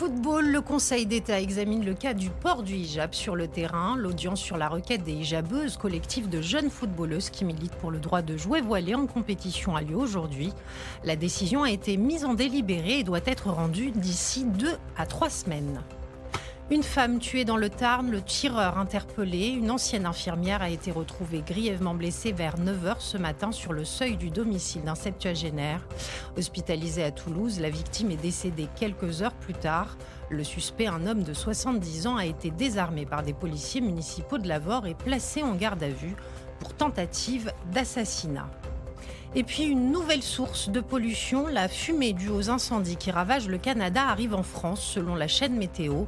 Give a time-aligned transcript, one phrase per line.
[0.00, 3.98] Football, le Conseil d'État examine le cas du port du hijab sur le terrain.
[3.98, 8.22] L'audience sur la requête des hijabeuses, collectif de jeunes footballeuses qui militent pour le droit
[8.22, 10.54] de jouer voilé en compétition, a lieu aujourd'hui.
[11.04, 15.28] La décision a été mise en délibéré et doit être rendue d'ici deux à trois
[15.28, 15.82] semaines.
[16.72, 21.42] Une femme tuée dans le Tarn, le tireur interpellé, une ancienne infirmière a été retrouvée
[21.44, 25.80] grièvement blessée vers 9h ce matin sur le seuil du domicile d'un septuagénaire.
[26.38, 29.96] Hospitalisée à Toulouse, la victime est décédée quelques heures plus tard.
[30.28, 34.46] Le suspect, un homme de 70 ans, a été désarmé par des policiers municipaux de
[34.46, 36.14] Lavore et placé en garde à vue
[36.60, 38.48] pour tentative d'assassinat.
[39.36, 43.58] Et puis une nouvelle source de pollution, la fumée due aux incendies qui ravagent le
[43.58, 46.06] Canada arrive en France selon la chaîne météo.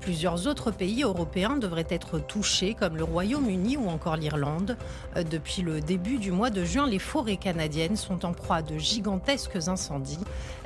[0.00, 4.76] Plusieurs autres pays européens devraient être touchés comme le Royaume-Uni ou encore l'Irlande.
[5.16, 8.62] Euh, depuis le début du mois de juin, les forêts canadiennes sont en proie à
[8.62, 10.18] de gigantesques incendies.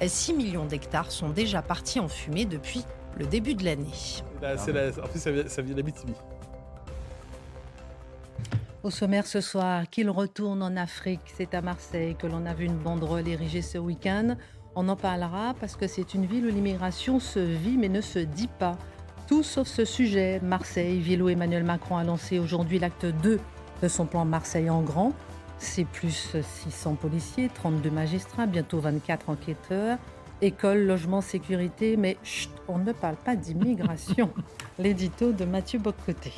[0.05, 2.85] 6 millions d'hectares sont déjà partis en fumée depuis
[3.19, 3.85] le début de l'année.
[4.43, 5.63] En plus, ça vient, ça.
[8.89, 12.65] Au sommaire ce soir, qu'il retourne en Afrique, c'est à Marseille que l'on a vu
[12.65, 14.35] une banderole érigée ce week-end.
[14.75, 18.19] On en parlera parce que c'est une ville où l'immigration se vit mais ne se
[18.19, 18.79] dit pas.
[19.27, 20.41] Tout sauf ce sujet.
[20.43, 23.39] Marseille, ville Emmanuel Macron a lancé aujourd'hui l'acte 2
[23.83, 25.13] de son plan Marseille en grand.
[25.59, 29.99] C'est plus 600 policiers, 32 magistrats, bientôt 24 enquêteurs.
[30.41, 34.31] École, logement, sécurité, mais chut, on ne parle pas d'immigration.
[34.79, 36.33] L'édito de Mathieu Bocoté.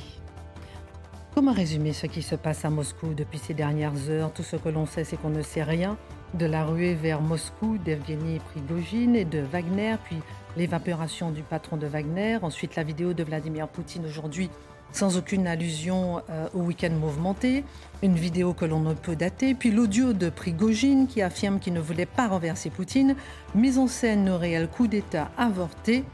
[1.34, 4.32] Comment résumer ce qui se passe à Moscou depuis ces dernières heures?
[4.32, 5.96] Tout ce que l'on sait, c'est qu'on ne sait rien.
[6.34, 10.16] De la ruée vers Moscou d'Evgeny Prigogine et de Wagner, puis
[10.56, 14.50] l'évaporation du patron de Wagner, ensuite la vidéo de Vladimir Poutine aujourd'hui
[14.92, 17.64] sans aucune allusion euh, au week-end mouvementé,
[18.02, 21.80] une vidéo que l'on ne peut dater, puis l'audio de Prigogine qui affirme qu'il ne
[21.80, 23.14] voulait pas renverser Poutine,
[23.54, 26.04] mise en scène au réel coup d'État avorté.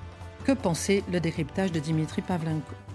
[0.45, 2.86] Que pensait le décryptage de Dimitri Pavlenko?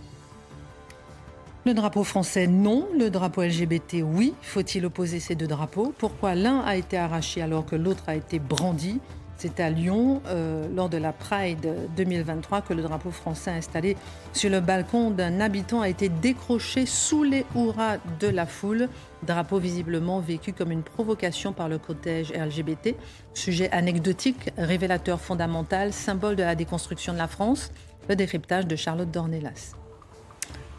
[1.64, 2.88] Le drapeau français, non.
[2.98, 4.34] Le drapeau LGBT, oui.
[4.42, 5.94] Faut-il opposer ces deux drapeaux?
[5.98, 9.00] Pourquoi l'un a été arraché alors que l'autre a été brandi?
[9.38, 13.98] C'est à Lyon, euh, lors de la Pride 2023, que le drapeau français installé
[14.34, 18.88] sur le balcon d'un habitant a été décroché sous les hurrahs de la foule.
[19.24, 22.96] Drapeau visiblement vécu comme une provocation par le cortège LGBT.
[23.34, 27.72] Sujet anecdotique, révélateur fondamental, symbole de la déconstruction de la France.
[28.10, 29.81] Le décryptage de Charlotte Dornelas.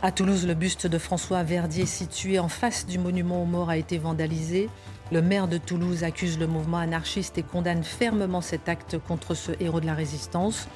[0.05, 3.77] À Toulouse, le buste de François Verdier, situé en face du monument aux morts, a
[3.77, 4.69] été vandalisé.
[5.13, 9.53] Le maire de Toulouse accuse le mouvement anarchiste et condamne fermement cet acte contre ce
[9.61, 10.67] héros de la résistance.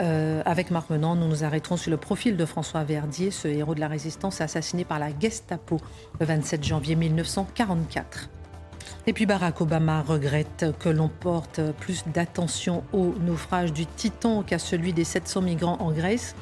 [0.00, 3.74] Euh, avec Marc Menant, nous nous arrêterons sur le profil de François Verdier, ce héros
[3.74, 5.80] de la résistance assassiné par la Gestapo
[6.20, 8.28] le 27 janvier 1944.
[9.06, 14.58] Et puis Barack Obama regrette que l'on porte plus d'attention au naufrage du Titan qu'à
[14.58, 16.34] celui des 700 migrants en Grèce.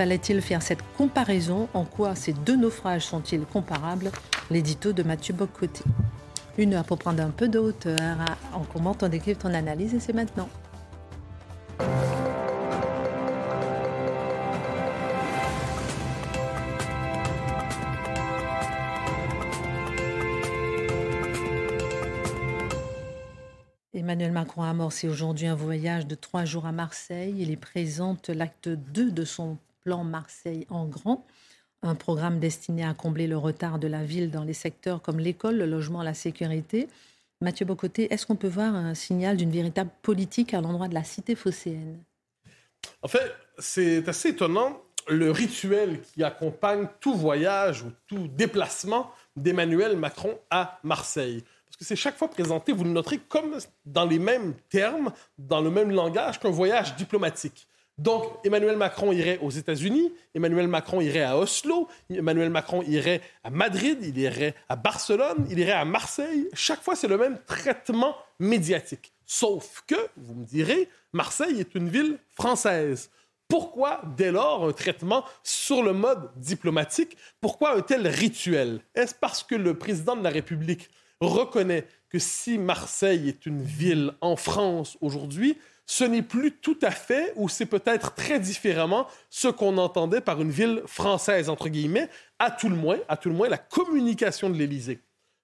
[0.00, 4.10] Fallait-il faire cette comparaison En quoi ces deux naufrages sont-ils comparables
[4.50, 5.84] L'édito de Mathieu Bocoté.
[6.56, 7.98] Une heure pour prendre un peu de hauteur.
[8.58, 10.48] On commente, on décrypte, on analyse et c'est maintenant.
[23.92, 27.34] Emmanuel Macron a amorcé aujourd'hui un voyage de trois jours à Marseille.
[27.38, 31.26] Il y présente l'acte 2 de son plan Marseille en grand,
[31.82, 35.56] un programme destiné à combler le retard de la ville dans les secteurs comme l'école,
[35.56, 36.88] le logement, la sécurité.
[37.40, 41.04] Mathieu Bocoté, est-ce qu'on peut voir un signal d'une véritable politique à l'endroit de la
[41.04, 41.98] cité phocéenne?
[43.02, 49.96] En fait, c'est assez étonnant le rituel qui accompagne tout voyage ou tout déplacement d'Emmanuel
[49.96, 51.42] Macron à Marseille.
[51.66, 53.56] Parce que c'est chaque fois présenté, vous le noterez, comme
[53.86, 57.68] dans les mêmes termes, dans le même langage qu'un voyage diplomatique
[58.00, 63.50] Donc, Emmanuel Macron irait aux États-Unis, Emmanuel Macron irait à Oslo, Emmanuel Macron irait à
[63.50, 66.48] Madrid, il irait à Barcelone, il irait à Marseille.
[66.54, 69.12] Chaque fois, c'est le même traitement médiatique.
[69.26, 73.10] Sauf que, vous me direz, Marseille est une ville française.
[73.48, 77.18] Pourquoi, dès lors, un traitement sur le mode diplomatique?
[77.42, 78.80] Pourquoi un tel rituel?
[78.94, 80.88] Est-ce parce que le président de la République
[81.20, 85.58] reconnaît que si Marseille est une ville en France aujourd'hui,
[85.90, 90.40] ce n'est plus tout à fait, ou c'est peut-être très différemment, ce qu'on entendait par
[90.40, 92.08] une ville française, entre guillemets,
[92.38, 95.00] à tout le moins, à tout le moins la communication de l'Élysée,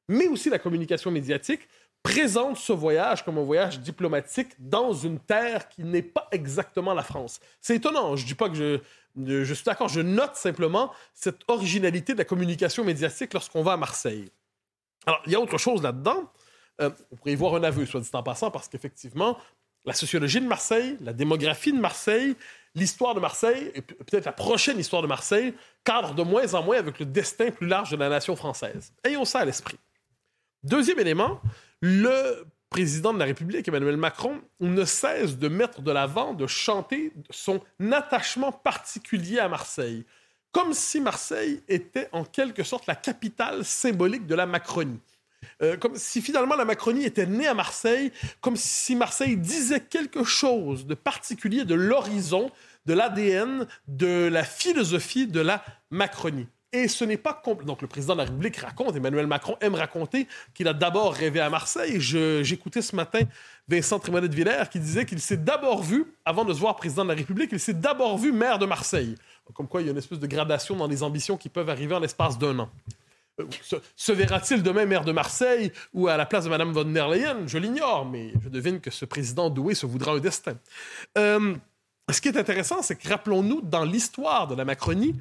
[0.08, 1.62] mais aussi la communication médiatique,
[2.04, 7.02] présente ce voyage comme un voyage diplomatique dans une terre qui n'est pas exactement la
[7.02, 7.40] France.
[7.60, 8.80] C'est étonnant, je ne dis pas que
[9.16, 13.76] je, suis d'accord, je note simplement cette originalité de la communication médiatique lorsqu'on va à
[13.76, 14.30] Marseille.
[15.06, 16.30] Alors, il y a autre chose là-dedans.
[16.80, 19.38] Euh, on pourrait y voir un aveu, soit dit en passant, parce qu'effectivement,
[19.86, 22.36] la sociologie de Marseille, la démographie de Marseille,
[22.74, 25.54] l'histoire de Marseille, et peut-être la prochaine histoire de Marseille,
[25.84, 28.92] cadrent de moins en moins avec le destin plus large de la nation française.
[29.04, 29.78] Ayons ça à l'esprit.
[30.62, 31.40] Deuxième élément,
[31.80, 37.12] le président de la République, Emmanuel Macron, ne cesse de mettre de l'avant, de chanter
[37.30, 37.62] son
[37.92, 40.04] attachement particulier à Marseille,
[40.52, 45.00] comme si Marseille était en quelque sorte la capitale symbolique de la Macronie.
[45.62, 50.22] Euh, comme si finalement la Macronie était née à Marseille, comme si Marseille disait quelque
[50.22, 52.50] chose de particulier de l'horizon,
[52.84, 56.46] de l'ADN, de la philosophie de la Macronie.
[56.72, 60.26] Et ce n'est pas Donc le président de la République raconte, Emmanuel Macron aime raconter
[60.52, 62.00] qu'il a d'abord rêvé à Marseille.
[62.00, 63.20] J'écoutais ce matin
[63.66, 67.04] Vincent Trémonet de Villers qui disait qu'il s'est d'abord vu, avant de se voir président
[67.04, 69.14] de la République, il s'est d'abord vu maire de Marseille.
[69.54, 71.94] Comme quoi il y a une espèce de gradation dans les ambitions qui peuvent arriver
[71.94, 72.68] en l'espace d'un an.
[73.96, 77.46] Se, verra-t-il demain maire de Marseille ou à la place de Mme von der Leyen?
[77.46, 80.56] Je l'ignore, mais je devine que ce président doué se voudra un destin.
[81.18, 81.54] Euh,
[82.10, 85.14] ce qui est intéressant, c'est que rappelons-nous, dans l'histoire de la Macronie,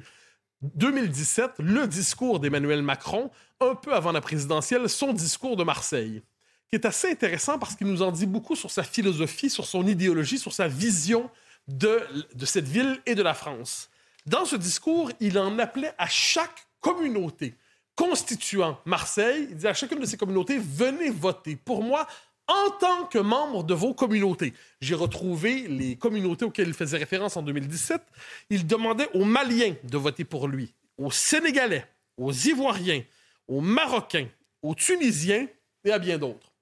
[0.62, 3.30] 2017, le discours d'Emmanuel Macron,
[3.60, 6.22] un peu avant la présidentielle, son discours de Marseille,
[6.70, 9.86] qui est assez intéressant parce qu'il nous en dit beaucoup sur sa philosophie, sur son
[9.86, 11.30] idéologie, sur sa vision
[11.68, 12.00] de,
[12.34, 13.90] de cette ville et de la France.
[14.24, 17.54] Dans ce discours, il en appelait à chaque communauté
[17.96, 22.06] constituant Marseille, il dit à chacune de ces communautés, venez voter pour moi
[22.46, 24.54] en tant que membre de vos communautés.
[24.80, 28.00] J'ai retrouvé les communautés auxquelles il faisait référence en 2017.
[28.50, 31.84] Il demandait aux Maliens de voter pour lui, aux Sénégalais,
[32.16, 33.02] aux Ivoiriens,
[33.48, 34.28] aux Marocains,
[34.62, 35.48] aux Tunisiens
[35.84, 36.52] et à bien d'autres.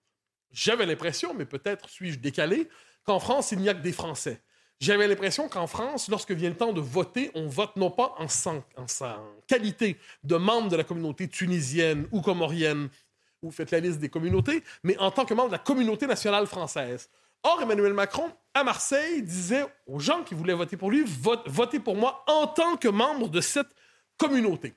[0.53, 2.69] J'avais l'impression, mais peut-être suis-je décalé,
[3.05, 4.41] qu'en France, il n'y a que des Français.
[4.85, 8.29] J'avais l'impression qu'en France, lorsque vient le temps de voter, on vote non pas en,
[8.29, 12.91] sa qualité de membre de la communauté tunisienne ou comorienne,
[13.41, 16.47] ou faites la liste des communautés, mais en tant que membre de la communauté nationale
[16.47, 17.09] française.
[17.45, 21.03] Or, Emmanuel Macron, à Marseille, disait aux gens qui voulaient voter pour lui,
[21.47, 23.75] votez pour moi en tant que membre de cette
[24.19, 24.75] communauté.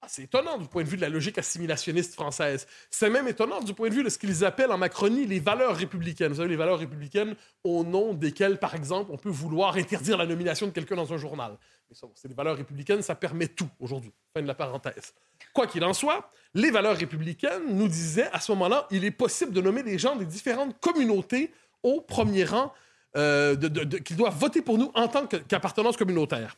[0.00, 2.68] Ah, c'est étonnant du point de vue de la logique assimilationniste française.
[2.88, 5.74] C'est même étonnant du point de vue de ce qu'ils appellent en Macronie les valeurs
[5.74, 6.28] républicaines.
[6.28, 7.34] Vous savez, les valeurs républicaines
[7.64, 11.16] au nom desquelles, par exemple, on peut vouloir interdire la nomination de quelqu'un dans un
[11.16, 11.58] journal.
[11.90, 14.12] Mais ça, c'est des valeurs républicaines, ça permet tout aujourd'hui.
[14.34, 15.14] Fin de la parenthèse.
[15.52, 19.52] Quoi qu'il en soit, les valeurs républicaines nous disaient à ce moment-là, il est possible
[19.52, 21.50] de nommer des gens des différentes communautés
[21.82, 22.72] au premier rang,
[23.16, 23.56] euh,
[24.04, 26.56] qu'ils doivent voter pour nous en tant qu'appartenance communautaire.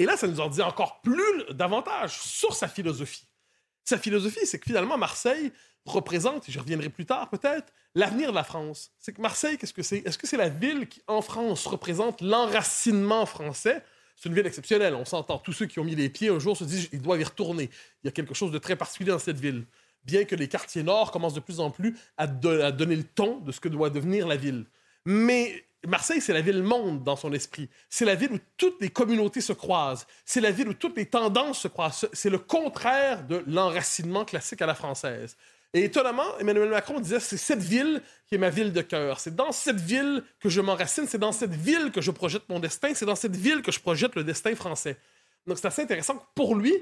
[0.00, 3.26] Et là, ça nous en dit encore plus davantage sur sa philosophie.
[3.84, 5.52] Sa philosophie, c'est que finalement, Marseille
[5.84, 8.92] représente, et je reviendrai plus tard peut-être, l'avenir de la France.
[8.98, 9.98] C'est que Marseille, qu'est-ce que c'est?
[10.06, 13.84] Est-ce que c'est la ville qui, en France, représente l'enracinement français?
[14.16, 15.36] C'est une ville exceptionnelle, on s'entend.
[15.36, 17.68] Tous ceux qui ont mis les pieds un jour se disent qu'ils doivent y retourner.
[18.02, 19.66] Il y a quelque chose de très particulier dans cette ville.
[20.04, 22.26] Bien que les quartiers nord commencent de plus en plus à, à
[22.72, 24.64] donner le ton de ce que doit devenir la ville.
[25.04, 27.68] Mais Marseille, c'est la ville monde dans son esprit.
[27.88, 30.06] C'est la ville où toutes les communautés se croisent.
[30.26, 32.06] C'est la ville où toutes les tendances se croisent.
[32.12, 35.36] C'est le contraire de l'enracinement classique à la française.
[35.72, 39.20] Et étonnamment, Emmanuel Macron disait c'est cette ville qui est ma ville de cœur.
[39.20, 41.06] C'est dans cette ville que je m'enracine.
[41.08, 42.92] C'est dans cette ville que je projette mon destin.
[42.94, 44.98] C'est dans cette ville que je projette le destin français.
[45.46, 46.74] Donc c'est assez intéressant pour lui,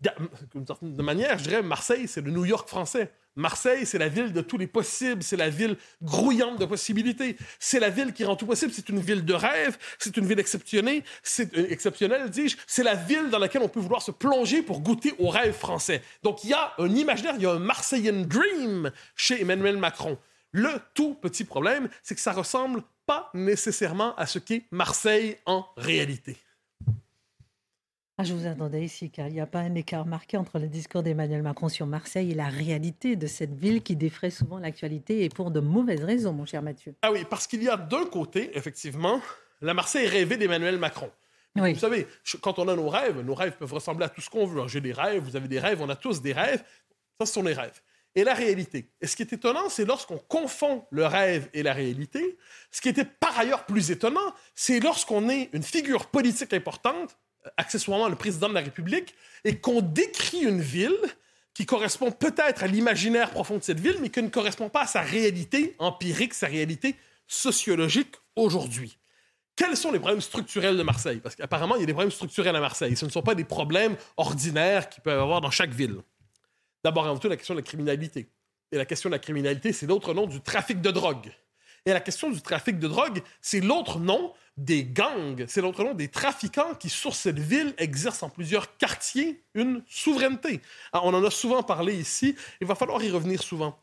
[0.00, 3.10] de manière, je dirais, Marseille, c'est le New York français.
[3.34, 7.78] Marseille, c'est la ville de tous les possibles, c'est la ville grouillante de possibilités, c'est
[7.78, 11.66] la ville qui rend tout possible, c'est une ville de rêve, c'est une ville euh,
[11.68, 15.28] exceptionnelle, dis-je, c'est la ville dans laquelle on peut vouloir se plonger pour goûter au
[15.28, 16.02] rêve français.
[16.22, 20.18] Donc il y a un imaginaire, il y a un Marseillan dream chez Emmanuel Macron.
[20.52, 25.66] Le tout petit problème, c'est que ça ressemble pas nécessairement à ce qu'est Marseille en
[25.76, 26.38] réalité.
[28.18, 30.68] Ah, je vous attendais ici, car il n'y a pas un écart marqué entre le
[30.68, 35.24] discours d'Emmanuel Macron sur Marseille et la réalité de cette ville qui défraie souvent l'actualité
[35.24, 36.94] et pour de mauvaises raisons, mon cher Mathieu.
[37.02, 39.20] Ah oui, parce qu'il y a d'un côté, effectivement,
[39.60, 41.10] la Marseille rêvée d'Emmanuel Macron.
[41.56, 41.74] Oui.
[41.74, 42.06] Vous savez,
[42.40, 44.66] quand on a nos rêves, nos rêves peuvent ressembler à tout ce qu'on veut.
[44.66, 46.64] J'ai des rêves, vous avez des rêves, on a tous des rêves.
[47.20, 47.82] Ça, ce sont les rêves.
[48.14, 48.90] Et la réalité.
[49.02, 52.38] Et ce qui est étonnant, c'est lorsqu'on confond le rêve et la réalité.
[52.70, 57.18] Ce qui était par ailleurs plus étonnant, c'est lorsqu'on est une figure politique importante,
[57.56, 60.96] accessoirement le président de la République, et qu'on décrit une ville
[61.54, 64.86] qui correspond peut-être à l'imaginaire profond de cette ville, mais qui ne correspond pas à
[64.86, 68.98] sa réalité empirique, sa réalité sociologique aujourd'hui.
[69.56, 71.18] Quels sont les problèmes structurels de Marseille?
[71.22, 72.94] Parce qu'apparemment, il y a des problèmes structurels à Marseille.
[72.94, 75.96] Ce ne sont pas des problèmes ordinaires qu'il peut y avoir dans chaque ville.
[76.84, 78.28] D'abord, avant tout, la question de la criminalité.
[78.70, 81.32] Et la question de la criminalité, c'est l'autre nom du trafic de drogue.
[81.86, 85.94] Et la question du trafic de drogue, c'est l'autre nom des gangs, c'est l'autre nom
[85.94, 90.60] des trafiquants qui, sur cette ville, exercent en plusieurs quartiers une souveraineté.
[90.92, 93.78] Alors, on en a souvent parlé ici, il va falloir y revenir souvent.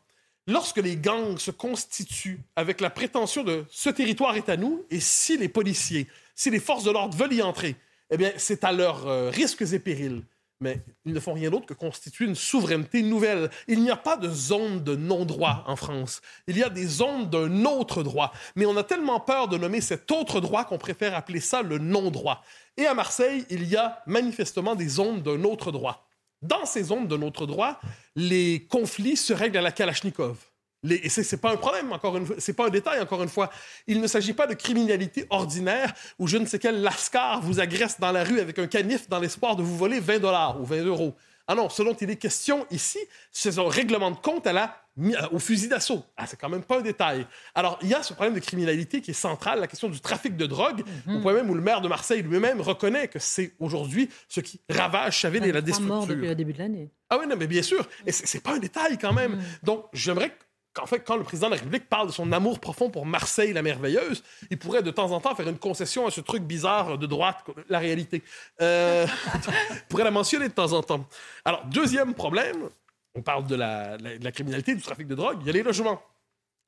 [0.46, 5.00] Lorsque les gangs se constituent avec la prétention de ce territoire est à nous, et
[5.00, 7.76] si les policiers, si les forces de l'ordre veulent y entrer,
[8.10, 10.22] eh bien, c'est à leurs euh, risques et périls.
[10.64, 13.50] Mais ils ne font rien d'autre que constituer une souveraineté nouvelle.
[13.68, 16.22] Il n'y a pas de zone de non-droit en France.
[16.46, 18.32] Il y a des zones d'un autre droit.
[18.56, 21.76] Mais on a tellement peur de nommer cet autre droit qu'on préfère appeler ça le
[21.76, 22.42] non-droit.
[22.78, 26.08] Et à Marseille, il y a manifestement des zones d'un autre droit.
[26.40, 27.78] Dans ces zones d'un autre droit,
[28.16, 30.38] les conflits se règlent à la Kalachnikov.
[30.84, 33.22] Les- et c'est c'est pas un problème, encore une fois, c'est pas un détail, encore
[33.22, 33.50] une fois.
[33.88, 37.98] Il ne s'agit pas de criminalité ordinaire où je ne sais quel lascar vous agresse
[37.98, 40.84] dans la rue avec un canif dans l'espoir de vous voler 20 dollars ou 20
[40.84, 41.14] euros.
[41.46, 42.98] Ah non, ce dont il est question ici,
[43.30, 46.02] c'est un règlement de compte à la, mi- au fusil d'assaut.
[46.16, 47.26] Ah, c'est quand même pas un détail.
[47.54, 50.38] Alors, il y a ce problème de criminalité qui est central, la question du trafic
[50.38, 54.08] de drogue, au point même où le maire de Marseille lui-même reconnaît que c'est aujourd'hui
[54.26, 56.16] ce qui ravage sa ville et la 23 morts déstructure.
[56.16, 56.90] depuis le début de l'année.
[57.10, 57.86] Ah oui, non, mais bien sûr.
[58.06, 59.38] Et c'est c'est pas un détail quand même.
[59.62, 60.34] Donc, j'aimerais
[60.74, 63.52] qu'en fait, quand le président de la République parle de son amour profond pour Marseille
[63.52, 66.98] la merveilleuse, il pourrait de temps en temps faire une concession à ce truc bizarre
[66.98, 68.22] de droite, la réalité.
[68.60, 69.06] Euh,
[69.70, 71.06] il pourrait la mentionner de temps en temps.
[71.44, 72.68] Alors, deuxième problème,
[73.14, 76.02] on parle de la criminalité, du trafic de drogue, il y a les logements.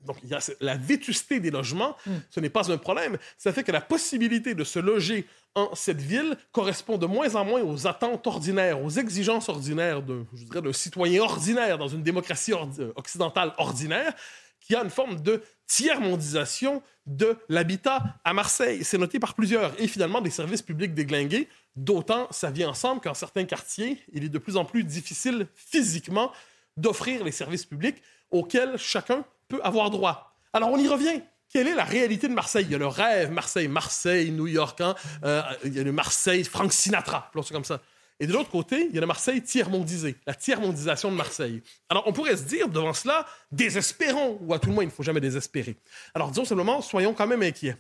[0.04, 1.96] Donc, il y a la vétusté des logements,
[2.30, 3.18] ce n'est pas un problème.
[3.38, 7.44] Ça fait que la possibilité de se loger en cette ville correspond de moins en
[7.44, 12.02] moins aux attentes ordinaires, aux exigences ordinaires d'un, je dirais, d'un citoyen ordinaire dans une
[12.02, 14.12] démocratie ordi- euh, occidentale ordinaire,
[14.60, 18.84] qui a une forme de tiers-mondisation de l'habitat à Marseille.
[18.84, 19.72] C'est noté par plusieurs.
[19.80, 24.28] Et finalement, des services publics déglingués, d'autant ça vient ensemble qu'en certains quartiers, il est
[24.28, 26.32] de plus en plus difficile physiquement
[26.76, 30.36] d'offrir les services publics auxquels chacun peut avoir droit.
[30.52, 31.20] Alors on y revient.
[31.48, 32.64] Quelle est la réalité de Marseille?
[32.66, 34.94] Il y a le rêve Marseille, Marseille, New York, hein?
[35.24, 37.80] Euh, il y a le Marseille, Frank Sinatra, ça comme ça.
[38.18, 41.62] Et de l'autre côté, il y a le Marseille tiers-mondisé, la tiers-mondisation de Marseille.
[41.88, 44.92] Alors on pourrait se dire devant cela, désespérons, ou à tout le moins, il ne
[44.92, 45.76] faut jamais désespérer.
[46.14, 47.76] Alors disons simplement, soyons quand même inquiets.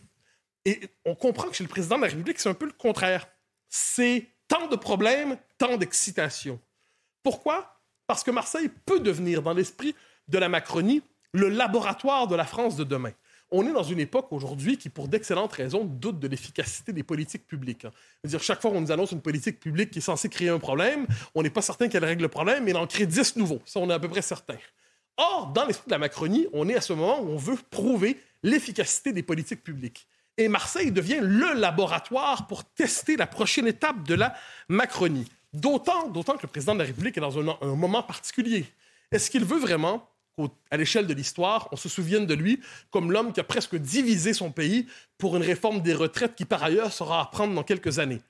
[0.64, 3.26] Et on comprend que chez le président de la République, c'est un peu le contraire.
[3.68, 6.60] C'est tant de problèmes, tant d'excitation.
[7.22, 7.80] Pourquoi?
[8.06, 9.94] Parce que Marseille peut devenir, dans l'esprit
[10.28, 11.02] de la Macronie,
[11.32, 13.12] le laboratoire de la France de demain.
[13.50, 17.46] On est dans une époque aujourd'hui qui, pour d'excellentes raisons, doute de l'efficacité des politiques
[17.46, 17.84] publiques.
[17.84, 17.92] hein.
[18.22, 21.06] C'est-à-dire, chaque fois qu'on nous annonce une politique publique qui est censée créer un problème,
[21.34, 23.60] on n'est pas certain qu'elle règle le problème, mais elle en crée 10 nouveaux.
[23.64, 24.56] Ça, on est à peu près certain.
[25.16, 28.20] Or, dans l'esprit de la Macronie, on est à ce moment où on veut prouver
[28.42, 30.08] l'efficacité des politiques publiques.
[30.38, 34.34] Et Marseille devient le laboratoire pour tester la prochaine étape de la
[34.68, 35.26] Macronie.
[35.54, 38.66] D'autant, d'autant que le président de la République est dans un, un moment particulier.
[39.12, 40.06] Est-ce qu'il veut vraiment
[40.70, 44.34] à l'échelle de l'histoire, on se souvienne de lui comme l'homme qui a presque divisé
[44.34, 44.86] son pays
[45.18, 48.20] pour une réforme des retraites qui, par ailleurs, sera à prendre dans quelques années?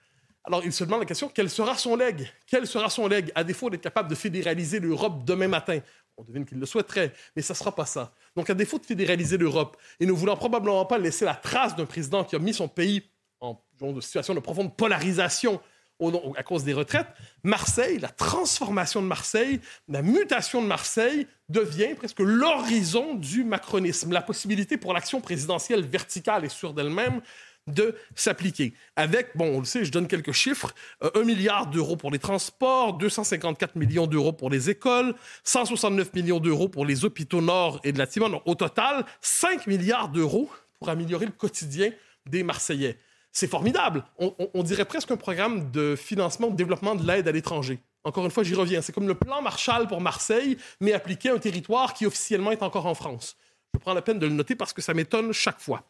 [0.44, 2.30] Alors, il se demande la question, quel sera son legs?
[2.46, 5.80] Quel sera son legs, à défaut d'être capable de fédéraliser l'Europe demain matin?
[6.16, 8.14] On devine qu'il le souhaiterait, mais ça ne sera pas ça.
[8.36, 11.86] Donc, à défaut de fédéraliser l'Europe, et ne voulant probablement pas laisser la trace d'un
[11.86, 13.02] président qui a mis son pays
[13.40, 13.60] en
[14.00, 15.60] situation de profonde polarisation
[15.98, 17.08] au à cause des retraites,
[17.42, 24.22] Marseille, la transformation de Marseille, la mutation de Marseille devient presque l'horizon du macronisme, la
[24.22, 27.20] possibilité pour l'action présidentielle verticale et sûre d'elle-même
[27.66, 28.74] de s'appliquer.
[28.94, 30.72] Avec, bon, on le sait, je donne quelques chiffres,
[31.02, 36.38] euh, 1 milliard d'euros pour les transports, 254 millions d'euros pour les écoles, 169 millions
[36.38, 38.38] d'euros pour les hôpitaux nord et de la Timone.
[38.44, 40.48] Au total, 5 milliards d'euros
[40.78, 41.90] pour améliorer le quotidien
[42.26, 42.98] des Marseillais.
[43.36, 44.02] C'est formidable.
[44.18, 47.80] On, dirait presque un programme de financement, de développement de l'aide à l'étranger.
[48.02, 48.80] Encore une fois, j'y reviens.
[48.80, 52.62] C'est comme le plan Marshall pour Marseille, mais appliqué à un territoire qui officiellement est
[52.62, 53.36] encore en France.
[53.74, 55.84] Je prends la peine de le noter parce que ça m'étonne chaque fois.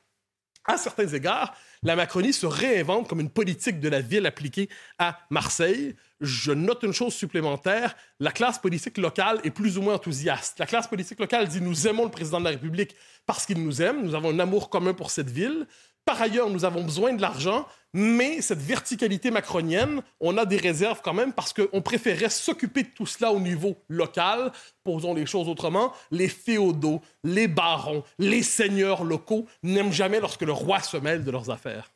[0.65, 5.17] À certains égards, la Macronie se réinvente comme une politique de la ville appliquée à
[5.31, 5.95] Marseille.
[6.21, 10.59] Je note une chose supplémentaire, la classe politique locale est plus ou moins enthousiaste.
[10.59, 13.83] La classe politique locale dit nous aimons le président de la République parce qu'il nous
[13.83, 15.69] aime, nous avons un amour commun pour cette ville.
[16.07, 21.01] Par ailleurs, nous avons besoin de l'argent, mais cette verticalité macronienne, on a des réserves
[21.03, 24.53] quand même parce qu'on préférait s'occuper de tout cela au niveau local.
[24.85, 25.93] Posons les choses autrement.
[26.13, 31.31] Les féodaux, les barons, les seigneurs locaux n'aiment jamais lorsque le roi se mêle de
[31.33, 31.91] leurs affaires.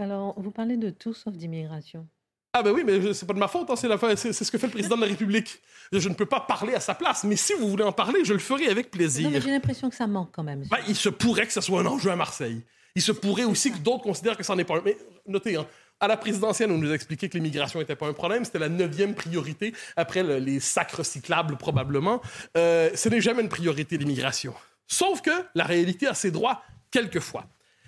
[0.00, 2.08] Alors, vous parlez de tout sauf d'immigration.
[2.52, 4.72] Ah ben oui, mais c'est pas de ma faute, hein, c'est ce que fait le
[4.72, 5.60] président de la République.
[5.92, 8.32] Je ne peux pas parler à sa place, mais si vous voulez en parler, je
[8.32, 9.30] le ferai avec plaisir.
[9.40, 10.64] j'ai l'impression que ça manque quand même.
[10.68, 12.62] Ben, il se pourrait que ce soit un enjeu à Marseille.
[12.94, 14.82] Il se pourrait aussi que d'autres considèrent que ça n'est pas un.
[14.84, 15.66] Mais notez, hein,
[16.00, 18.44] à la présidentielle, on nous a expliqué que l'immigration n'était pas un problème.
[18.44, 22.20] C'était la neuvième priorité, après les sacres cyclables probablement.
[22.56, 24.54] Euh, ce n'est jamais une priorité, l'immigration.
[24.86, 27.46] Sauf que la réalité a ses droits quelquefois.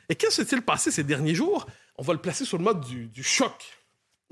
[0.08, 1.66] Et qu'est-ce qui s'est-il passé ces derniers jours?
[1.96, 3.82] On va le placer sur le mode du choc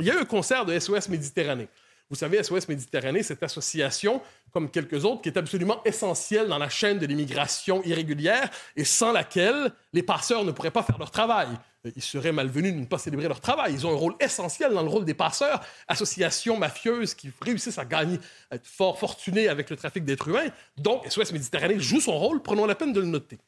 [0.00, 1.68] il y a eu un concert de SOS Méditerranée.
[2.10, 6.68] Vous savez, SOS Méditerranée, cette association, comme quelques autres, qui est absolument essentielle dans la
[6.68, 11.46] chaîne de l'immigration irrégulière et sans laquelle les passeurs ne pourraient pas faire leur travail.
[11.84, 13.74] Ils seraient malvenus de ne pas célébrer leur travail.
[13.74, 17.84] Ils ont un rôle essentiel dans le rôle des passeurs, associations mafieuses qui réussissent à
[17.84, 18.18] gagner,
[18.50, 20.48] à être fort fortunés avec le trafic d'êtres humains.
[20.76, 23.38] Donc, SOS Méditerranée joue son rôle, prenons la peine de le noter.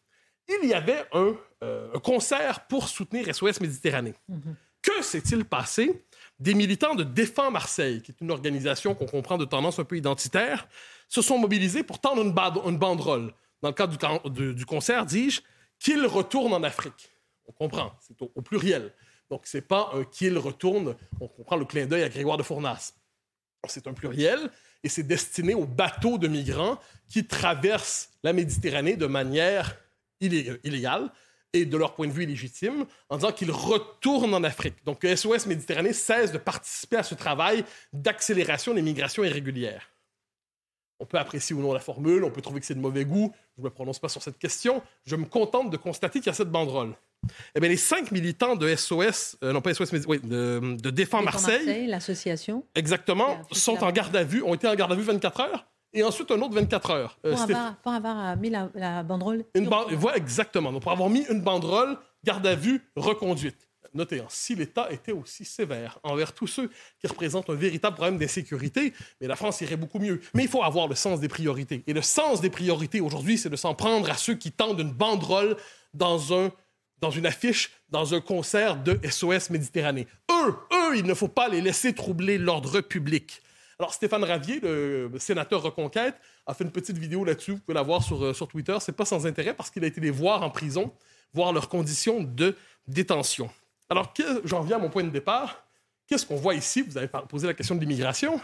[0.49, 4.15] Il y avait un, euh, concert pour soutenir SOS Méditerranée.
[4.31, 4.55] Mm-hmm.
[4.83, 6.05] Que s'est-il passé?
[6.43, 9.97] Des militants de Défends Marseille, qui est une organisation qu'on comprend de tendance un peu
[9.97, 10.67] identitaire,
[11.09, 12.33] se sont mobilisés pour tendre une,
[12.79, 13.33] banderole.
[13.63, 15.41] Dans le cadre du, concert, dis-je,
[15.79, 17.11] qu'ils retournent en Afrique.
[17.47, 18.93] On comprend, c'est au, pluriel.
[19.31, 22.43] Donc, ce n'est pas un qu'ils retournent, on comprend le clin d'œil à Grégoire de
[22.43, 22.95] Fournas.
[23.69, 24.51] C'est un pluriel
[24.83, 26.77] et c'est destiné aux bateaux de migrants
[27.09, 29.77] qui traversent la Méditerranée de manière
[30.21, 31.13] illégale
[31.53, 34.77] et de leur point de vue illégitime en disant qu'ils retournent en Afrique.
[34.85, 39.89] Donc que SOS Méditerranée cesse de participer à ce travail d'accélération des migrations irrégulières.
[41.01, 43.33] On peut apprécier ou non la formule, on peut trouver que c'est de mauvais goût,
[43.57, 46.31] je ne me prononce pas sur cette question, je me contente de constater qu'il y
[46.31, 46.95] a cette banderole.
[47.55, 50.91] Eh bien, les cinq militants de SOS, euh, non pas SOS, mais oui, de, de
[50.91, 54.95] Défends Marseille, Marseille l'association, exactement, sont en garde à vue, ont été en garde à
[54.95, 57.19] vue 24 heures et ensuite un autre 24 heures.
[57.25, 57.37] Euh,
[57.83, 59.45] pour, avoir, euh, mis la, banderole.
[59.55, 60.73] Une voilà, exactement.
[60.73, 63.69] Donc, pour avoir mis une banderole, garde à vue, reconduite.
[63.95, 68.19] Notez, hein, si l'État était aussi sévère envers tous ceux qui représentent un véritable problème
[68.19, 70.21] d'insécurité, mais la France irait beaucoup mieux.
[70.33, 71.83] Mais il faut avoir le sens des priorités.
[71.87, 74.93] Et le sens des priorités aujourd'hui, c'est de s'en prendre à ceux qui tendent une
[74.93, 75.57] banderole
[75.93, 76.51] dans un
[77.03, 80.07] dans une affiche, dans un concert de SOS Méditerranée.
[80.31, 83.43] Eux, eux, il ne faut pas les laisser troubler l'ordre public.
[83.83, 86.15] Alors, Stéphane Ravier, le sénateur Reconquête,
[86.47, 87.55] a fait une petite vidéo là-dessus.
[87.55, 88.77] Vous pouvez la voir sur, euh, sur Twitter.
[88.79, 90.93] C'est pas sans intérêt parce qu'il a été les voir en prison,
[91.35, 93.51] voir leurs conditions de détention.
[93.91, 94.15] Alors,
[94.45, 95.67] j'en viens à mon point de départ.
[96.07, 96.83] Qu'est-ce qu'on voit ici?
[96.83, 98.41] Vous avez posé la question de l'immigration.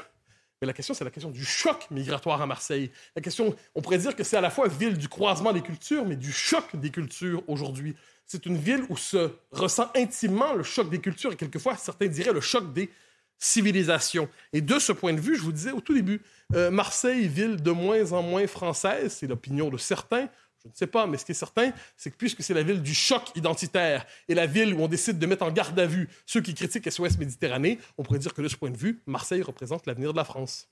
[0.61, 2.91] Mais la question, c'est la question du choc migratoire à Marseille.
[3.15, 6.05] La question, on pourrait dire que c'est à la fois ville du croisement des cultures,
[6.05, 7.95] mais du choc des cultures aujourd'hui.
[8.27, 12.33] C'est une ville où se ressent intimement le choc des cultures et quelquefois, certains diraient
[12.33, 12.91] le choc des
[13.39, 14.29] civilisation.
[14.53, 16.21] Et de ce point de vue, je vous disais au tout début,
[16.55, 20.29] euh, Marseille, ville de moins en moins française, c'est l'opinion de certains.
[20.65, 22.83] Je ne sais pas, mais ce qui est certain, c'est que puisque c'est la ville
[22.83, 26.09] du choc identitaire et la ville où on décide de mettre en garde à vue
[26.27, 29.43] ceux qui critiquent SOS Méditerranée, on pourrait dire que de ce point de vue, Marseille
[29.43, 30.69] représente l'avenir de la France.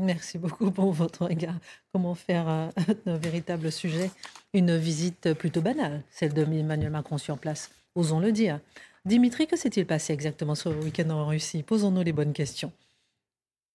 [0.00, 1.54] Merci beaucoup pour votre regard.
[1.92, 2.68] Comment faire euh,
[3.06, 4.10] d'un véritable sujet
[4.52, 8.60] une visite plutôt banale, celle de Emmanuel Macron sur place, osons le dire.
[9.06, 11.62] Dimitri, que s'est-il passé exactement ce week-end en Russie?
[11.62, 12.72] Posons-nous les bonnes questions.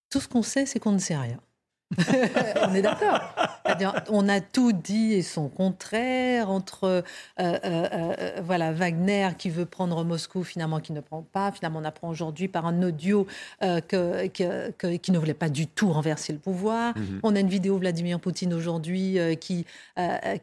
[0.10, 1.40] Tout ce qu'on sait, c'est qu'on ne sait rien.
[2.62, 3.20] on est d'accord.
[4.10, 7.02] On a tout dit et son contraire entre euh,
[7.40, 11.52] euh, euh, voilà Wagner qui veut prendre Moscou finalement qui ne prend pas.
[11.52, 13.26] Finalement, on apprend aujourd'hui par un audio
[13.60, 16.96] que, qui ne voulait pas du tout renverser le pouvoir.
[16.96, 17.20] Mhm.
[17.24, 19.66] On a une vidéo Vladimir Poutine aujourd'hui qui,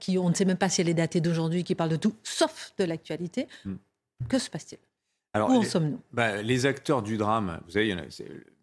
[0.01, 2.15] qui on ne sait même pas si elle est datée d'aujourd'hui, qui parle de tout
[2.25, 3.47] sauf de l'actualité.
[3.65, 3.79] Mhm.
[4.29, 4.79] Que se passe-t-il?
[5.41, 6.01] Où en sommes-nous?
[6.13, 7.95] bah, Les acteurs du drame, vous savez,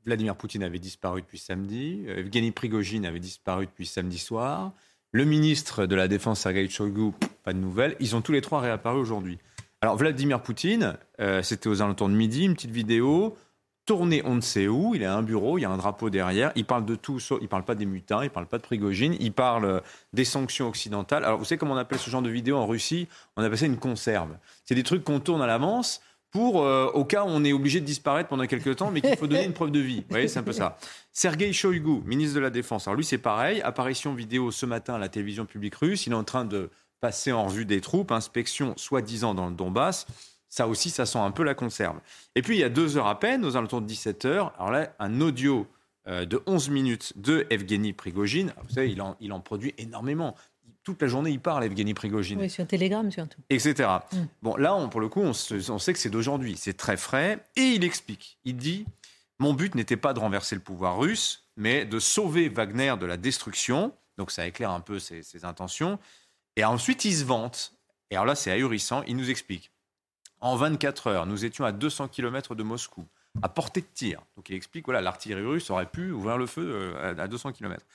[0.06, 4.74] Vladimir Poutine avait disparu depuis samedi, euh, Evgeny Prigogine avait disparu depuis samedi soir,
[5.12, 7.12] le ministre de la Défense, Sergei Shoigu,
[7.44, 9.38] pas de nouvelles, ils ont tous les trois réapparu aujourd'hui.
[9.82, 13.38] Alors Vladimir Poutine, euh, c'était aux alentours de midi, une petite vidéo,
[13.86, 16.52] tournée on ne sait où, il a un bureau, il y a un drapeau derrière,
[16.56, 19.34] il parle de tout, il parle pas des mutins, il parle pas de Prigogine, il
[19.34, 19.80] parle euh,
[20.14, 21.26] des sanctions occidentales.
[21.26, 23.08] Alors vous savez comment on appelle ce genre de vidéo en Russie?
[23.36, 24.38] On appelle ça une conserve.
[24.66, 27.80] C'est des trucs qu'on tourne à l'avance pour, euh, au cas où on est obligé
[27.80, 30.00] de disparaître pendant quelques temps, mais qu'il faut donner une preuve de vie.
[30.00, 30.78] Vous voyez, c'est un peu ça.
[31.12, 32.88] Sergei Shoigu, ministre de la Défense.
[32.88, 33.62] Alors lui, c'est pareil.
[33.62, 36.08] Apparition vidéo ce matin à la télévision publique russe.
[36.08, 40.08] Il est en train de passer en revue des troupes, inspection soi-disant dans le Donbass.
[40.54, 42.00] Ça aussi, ça sent un peu la conserve.
[42.36, 44.70] Et puis, il y a deux heures à peine, aux alentours de 17 heures, alors
[44.70, 45.66] là, un audio
[46.08, 48.54] euh, de 11 minutes de Evgeny Prigogine.
[48.68, 50.36] Vous savez, il en, il en produit énormément
[50.84, 52.40] toute la journée, il parle, Evgeny Prigogine.
[52.40, 53.42] Oui, sur Telegram surtout.
[53.50, 53.90] Etc.
[54.12, 54.18] Mm.
[54.44, 56.56] Bon, là, on, pour le coup, on, se- on sait que c'est d'aujourd'hui.
[56.56, 57.44] C'est très frais.
[57.56, 58.38] Et il explique.
[58.46, 58.86] Il dit
[59.40, 63.18] Mon but n'était pas de renverser le pouvoir russe, mais de sauver Wagner de la
[63.18, 63.92] destruction.
[64.20, 65.98] Donc, ça éclaire un peu ses, ses intentions.
[66.58, 67.74] Et ensuite, il se vante.
[68.12, 69.02] Et alors là, c'est ahurissant.
[69.08, 69.72] Il nous explique
[70.44, 73.06] En 24 heures, nous étions à 200 km de Moscou,
[73.42, 74.20] à portée de tir.
[74.36, 77.54] Donc, il explique voilà, l'artillerie russe aurait pu ouvrir le feu euh, à à 200
[77.54, 77.86] km.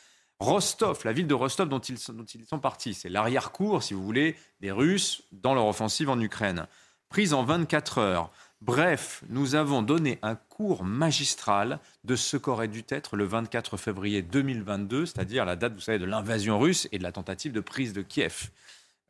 [0.41, 3.93] Rostov, la ville de Rostov dont ils, sont- dont ils sont partis, c'est l'arrière-cour, si
[3.93, 6.67] vous voulez, des Russes dans leur offensive en Ukraine.
[7.11, 8.31] Prise en 24 heures.
[8.63, 14.23] Bref, nous avons donné un cours magistral de ce qu'aurait dû être le 24 février
[14.23, 17.93] 2022, c'est-à-dire la date, vous savez, de l'invasion russe et de la tentative de prise
[17.93, 18.51] de Kiev.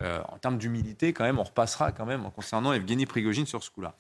[0.01, 3.65] Euh, en termes d'humilité, quand même, on repassera quand même en concernant Evgeny Prigogine sur
[3.65, 3.97] ce coup-là.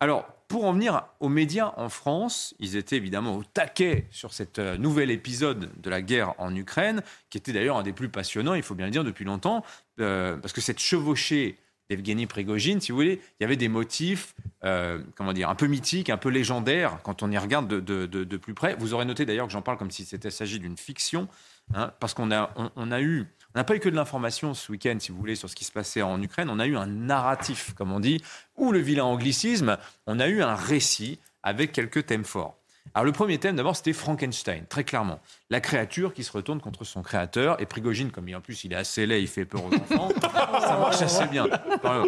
[0.00, 4.58] Alors, pour en venir aux médias en France, ils étaient évidemment au taquet sur cet
[4.58, 8.54] euh, nouvel épisode de la guerre en Ukraine, qui était d'ailleurs un des plus passionnants,
[8.54, 9.62] il faut bien le dire, depuis longtemps,
[10.00, 11.58] euh, parce que cette chevauchée
[11.90, 16.08] d'Evgeny Prigogine, si vous voulez, il y avait des motifs, comment dire, un peu mythiques,
[16.08, 18.74] un peu légendaires, quand on y regarde de, de- de- de plus près.
[18.78, 21.28] Vous aurez noté d'ailleurs que j'en parle comme si c'était s'agit d'une fiction,
[21.74, 24.70] hein, parce qu'on a, on, a eu, on n'a pas eu que de l'information ce
[24.72, 26.48] week-end, si vous voulez, sur ce qui se passait en Ukraine.
[26.50, 28.22] On a eu un narratif, comme on dit,
[28.56, 29.78] ou le vilain anglicisme.
[30.06, 32.56] On a eu un récit avec quelques thèmes forts.
[32.94, 35.20] Alors le premier thème, d'abord, c'était Frankenstein, très clairement.
[35.52, 37.60] La créature qui se retourne contre son créateur.
[37.60, 40.08] Et Prigogine, comme il, en plus il est assez laid, il fait peur aux enfants,
[40.22, 41.46] ça marche assez bien.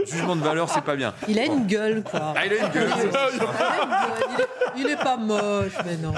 [0.07, 1.13] Jugement de valeur, c'est pas bien.
[1.29, 2.33] Il a une gueule, quoi.
[2.35, 2.89] Ah, il a une gueule.
[2.97, 4.47] Il a une gueule.
[4.79, 6.15] Il est, pas moche, mais non.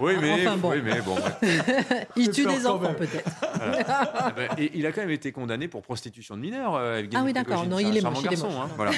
[0.00, 0.70] Oui, mais, Enfin, bon.
[0.70, 1.16] oui, mais bon.
[1.16, 2.06] ouais.
[2.16, 3.30] Il tue des enfants, peut-être.
[3.92, 6.76] Ah ben, et il a quand même été condamné pour prostitution de mineurs.
[6.76, 7.66] euh, Evgeny Ah oui, d'accord.
[7.66, 8.56] Non, il est moche, il est garçon, moche.
[8.64, 8.92] hein, voilà.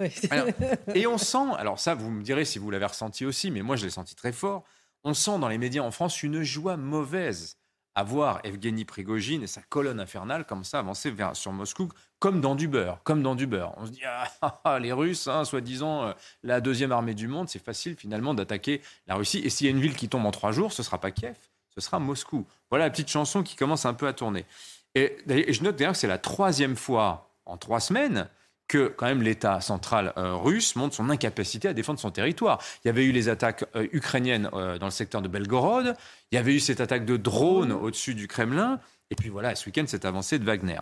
[0.00, 0.10] Oui.
[0.30, 0.46] Alors,
[0.94, 3.76] et on sent, alors ça, vous me direz si vous l'avez ressenti aussi, mais moi
[3.76, 4.64] je l'ai senti très fort.
[5.04, 7.56] On sent dans les médias en France une joie mauvaise
[7.94, 11.88] à voir Evgeny Prigogine et sa colonne infernale comme ça avancer vers, sur Moscou,
[12.18, 13.74] comme dans du beurre, comme dans du beurre.
[13.76, 16.12] On se dit, ah, ah, ah, les Russes, hein, soi-disant euh,
[16.42, 19.40] la deuxième armée du monde, c'est facile finalement d'attaquer la Russie.
[19.44, 21.36] Et s'il y a une ville qui tombe en trois jours, ce sera pas Kiev,
[21.74, 22.46] ce sera Moscou.
[22.70, 24.46] Voilà la petite chanson qui commence un peu à tourner.
[24.94, 28.28] Et, et je note d'ailleurs que c'est la troisième fois en trois semaines
[28.72, 32.58] que quand même l'État central euh, russe montre son incapacité à défendre son territoire.
[32.84, 35.94] Il y avait eu les attaques euh, ukrainiennes euh, dans le secteur de Belgorod,
[36.30, 38.80] il y avait eu cette attaque de drone au-dessus du Kremlin,
[39.10, 40.80] et puis voilà, ce week-end, cette avancée de Wagner.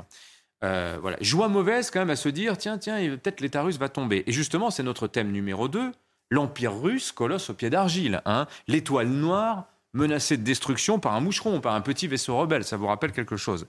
[0.62, 1.16] Voilà.
[1.20, 4.22] Joie mauvaise quand même à se dire, tiens, tiens, peut-être l'État russe va tomber.
[4.26, 5.90] Et justement, c'est notre thème numéro 2,
[6.30, 8.20] l'Empire russe, colosse au pied d'argile.
[8.26, 8.46] hein.
[8.68, 12.62] L'étoile noire menacée de destruction par un moucheron, par un petit vaisseau rebelle.
[12.64, 13.66] Ça vous rappelle quelque chose?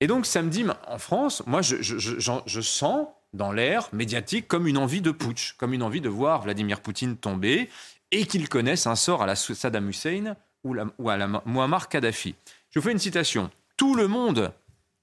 [0.00, 4.66] Et donc samedi, en France, moi, je, je- je- je sens dans l'air médiatique comme
[4.66, 7.68] une envie de putsch, comme une envie de voir Vladimir Poutine tomber
[8.10, 12.34] et qu'il connaisse un sort à la Saddam Hussein ou, à la Muammar Kadhafi.
[12.70, 13.50] Je vous fais une citation.
[13.76, 14.52] Tout le monde,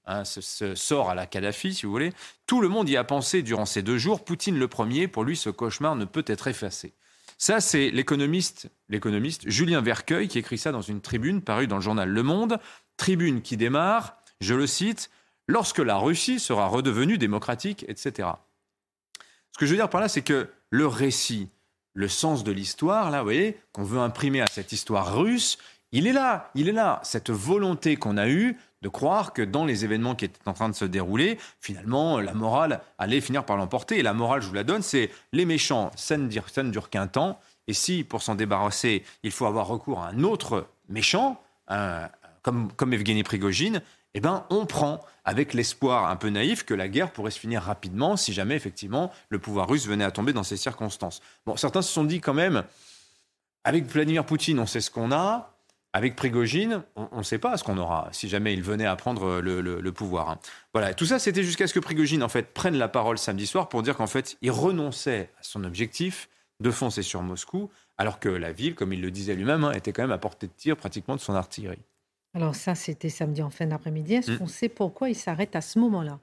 [0.06, 2.12] hein, ce, ce sort à la Kadhafi, si vous voulez,
[2.46, 4.24] tout le monde y a pensé durant ces deux jours.
[4.24, 6.94] Poutine le premier, pour lui, ce cauchemar ne peut être effacé.
[7.36, 11.82] Ça, c'est l'économiste, l'économiste Julien Vercueil qui écrit ça dans une tribune parue dans le
[11.82, 12.58] journal Le Monde.
[12.98, 15.10] Tribune qui démarre, je le cite,
[15.46, 18.28] lorsque la Russie sera redevenue démocratique, etc.
[19.52, 21.48] Ce que je veux dire par là, c'est que le récit,
[21.94, 25.58] le sens de l'histoire, là, vous voyez, qu'on veut imprimer à cette histoire russe,
[25.92, 27.00] il est là, il est là.
[27.02, 30.68] Cette volonté qu'on a eue de croire que dans les événements qui étaient en train
[30.68, 33.98] de se dérouler, finalement, la morale allait finir par l'emporter.
[33.98, 37.40] Et la morale, je vous la donne, c'est les méchants, ça ne dure, qu'un temps.
[37.66, 41.42] Et si, pour s'en débarrasser, il faut avoir recours à un autre méchant,
[42.42, 43.82] comme, comme Evgeny Prigogine,
[44.14, 47.62] eh ben, on prend avec l'espoir un peu naïf que la guerre pourrait se finir
[47.62, 51.20] rapidement si jamais, effectivement, le pouvoir russe venait à tomber dans ces circonstances.
[51.46, 52.64] Bon, certains se sont dit quand même,
[53.64, 55.54] avec Vladimir Poutine, on sait ce qu'on a.
[55.92, 59.40] Avec Prigogine, on ne sait pas ce qu'on aura si jamais il venait à prendre
[59.40, 60.30] le, le- pouvoir.
[60.30, 60.38] hein.
[60.72, 63.68] Voilà, tout ça, c'était jusqu'à ce que Prigogine en fait prenne la parole samedi soir
[63.68, 66.28] pour dire qu'en fait, il renonçait à son objectif
[66.60, 69.92] de foncer sur Moscou, alors que la ville, comme il le disait lui-même, hein, était
[69.92, 71.82] quand même à portée de tir pratiquement de son artillerie.
[72.34, 74.14] Alors ça, c'était samedi en fin d'après-midi.
[74.14, 74.38] Est-ce Mm.
[74.38, 76.18] qu'on sait pourquoi il s'arrête à ce moment-là?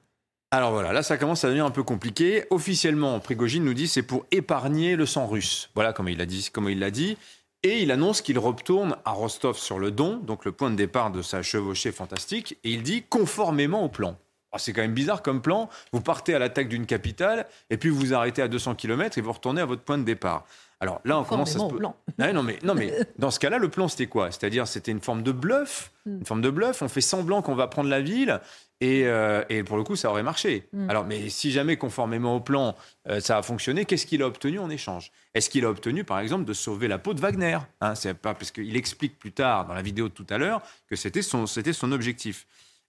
[0.50, 2.44] Alors voilà, là ça commence à devenir un peu compliqué.
[2.50, 5.68] Officiellement, Prigogine nous dit c'est pour épargner le sang russe.
[5.74, 6.48] Voilà comment il l'a dit.
[6.50, 7.18] Comment il l'a dit.
[7.64, 11.90] Et il annonce qu'il retourne à Rostov-sur-le-Don, donc le point de départ de sa chevauchée
[11.92, 14.16] fantastique, et il dit conformément au plan.
[14.52, 15.68] Ah, c'est quand même bizarre comme plan.
[15.92, 19.20] Vous partez à l'attaque d'une capitale, et puis vous vous arrêtez à 200 km et
[19.20, 20.46] vous retournez à votre point de départ.
[20.80, 21.74] Alors là, on commence à se...
[21.74, 21.96] Plan.
[22.18, 24.30] Ouais, non, mais, non, mais dans ce cas-là, le plan, c'était quoi?
[24.30, 25.90] C'est-à-dire, c'était une forme de bluff.
[26.06, 26.18] Mm.
[26.18, 26.82] Une forme de bluff.
[26.82, 28.40] On fait semblant qu'on va prendre la ville.
[28.80, 30.68] Et, euh, et pour le coup, ça aurait marché.
[30.72, 30.90] Mm.
[30.90, 32.76] Alors, mais si jamais, conformément au plan,
[33.08, 35.10] euh, ça a fonctionné, qu'est-ce qu'il a obtenu en échange?
[35.34, 37.58] Est-ce qu'il a obtenu, par exemple, de sauver la peau de Wagner?
[37.80, 40.62] Hein, C'est pas parce qu'il explique plus tard dans la vidéo de tout à l'heure
[40.88, 42.46] que c'était son, c'était son objectif.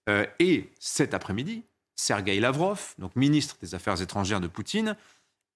[0.08, 1.64] Euh, et cet après-midi,
[1.96, 4.96] Sergei Lavrov, donc ministre des Affaires étrangères de Poutine,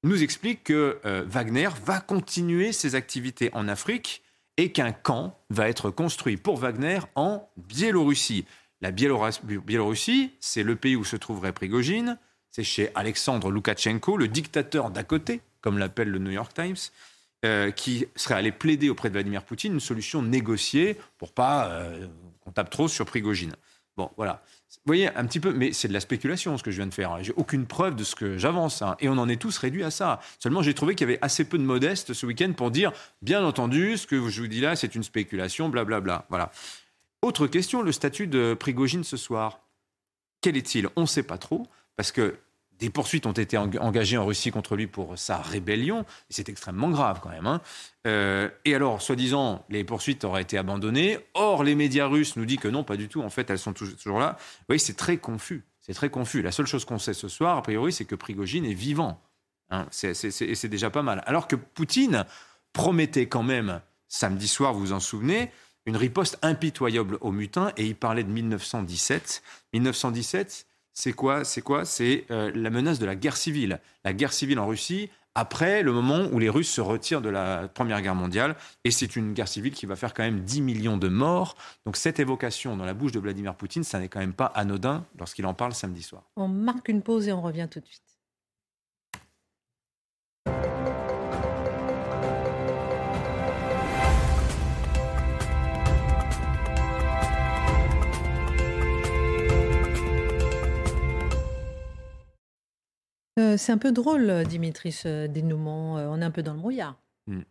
[0.05, 4.23] nous explique que euh, Wagner va continuer ses activités en Afrique
[4.57, 8.45] et qu'un camp va être construit pour Wagner en Biélorussie.
[8.81, 12.19] La Biélorussie, c'est le pays où se trouverait Prigogine,
[12.51, 16.77] c'est chez Alexandre Loukachenko, le dictateur d'à côté, comme l'appelle le New York Times,
[17.45, 22.07] euh, qui serait allé plaider auprès de Vladimir Poutine une solution négociée pour pas euh,
[22.41, 23.55] qu'on tape trop sur Prigogine.
[23.97, 24.43] Bon, voilà.
[24.79, 26.95] Vous voyez, un petit peu, mais c'est de la spéculation ce que je viens de
[26.95, 27.23] faire.
[27.23, 28.83] J'ai aucune preuve de ce que j'avance.
[28.83, 28.97] Hein.
[29.01, 30.21] et on en est tous réduits à ça.
[30.39, 33.45] Seulement, j'ai trouvé qu'il y avait assez peu de modestes ce week-end pour dire, bien
[33.45, 36.27] entendu, ce que je vous dis là, c'est une spéculation, blablabla.
[36.29, 36.51] Voilà.
[37.23, 39.61] Autre question, le statut de Prigogine ce soir.
[40.41, 40.89] Quel est-il?
[40.97, 42.37] On ne sait pas trop, parce que
[42.79, 46.05] des poursuites ont été engagées en Russie contre lui pour sa rébellion.
[46.29, 47.47] C'est extrêmement grave quand même.
[47.47, 47.61] Hein.
[48.07, 51.19] Euh, et alors, soi-disant, les poursuites auraient été abandonnées.
[51.35, 53.23] Or, les médias russes nous disent que non, pas du tout.
[53.23, 54.37] En fait, elles sont toujours là.
[54.39, 55.65] Vous voyez, c'est très confus.
[55.81, 56.43] C'est très confus.
[56.43, 59.21] La seule chose qu'on sait ce soir, a priori, c'est que Prigogine est vivant.
[59.71, 59.87] Hein.
[60.03, 61.23] et c'est déjà pas mal.
[61.27, 62.27] Alors que Poutine
[62.73, 65.51] promettait quand même, samedi soir, vous vous en souvenez,
[65.87, 67.73] une riposte impitoyable aux mutins.
[67.77, 69.43] Et il parlait de 1917.
[69.73, 71.85] 1917 c'est quoi C'est quoi?
[71.85, 73.81] C'est euh, la menace de la guerre civile.
[74.05, 77.69] La guerre civile en Russie après le moment où les Russes se retirent de la
[77.69, 78.55] Première Guerre mondiale.
[78.85, 81.57] Et c'est une guerre civile qui va faire quand même 10 millions de morts.
[81.85, 85.05] Donc cette évocation dans la bouche de Vladimir Poutine, ça n'est quand même pas anodin
[85.19, 86.23] lorsqu'il en parle samedi soir.
[86.37, 88.14] On marque une pause et on revient tout de suite.
[103.39, 105.99] Euh, c'est un peu drôle, Dimitri, ce dénouement.
[105.99, 106.97] Euh, on est un peu dans le brouillard.
[107.27, 107.43] Hmm.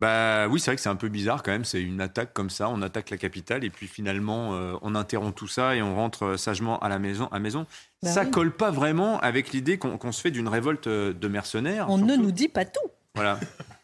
[0.00, 1.64] Bah oui, c'est vrai que c'est un peu bizarre quand même.
[1.64, 2.68] C'est une attaque comme ça.
[2.68, 6.36] On attaque la capitale et puis finalement, euh, on interrompt tout ça et on rentre
[6.36, 7.26] sagement à la maison.
[7.32, 7.66] À maison.
[8.02, 11.90] Bah ça colle pas vraiment avec l'idée qu'on se fait d'une révolte de mercenaires.
[11.90, 12.88] On ne nous dit pas tout.
[13.16, 13.40] Voilà.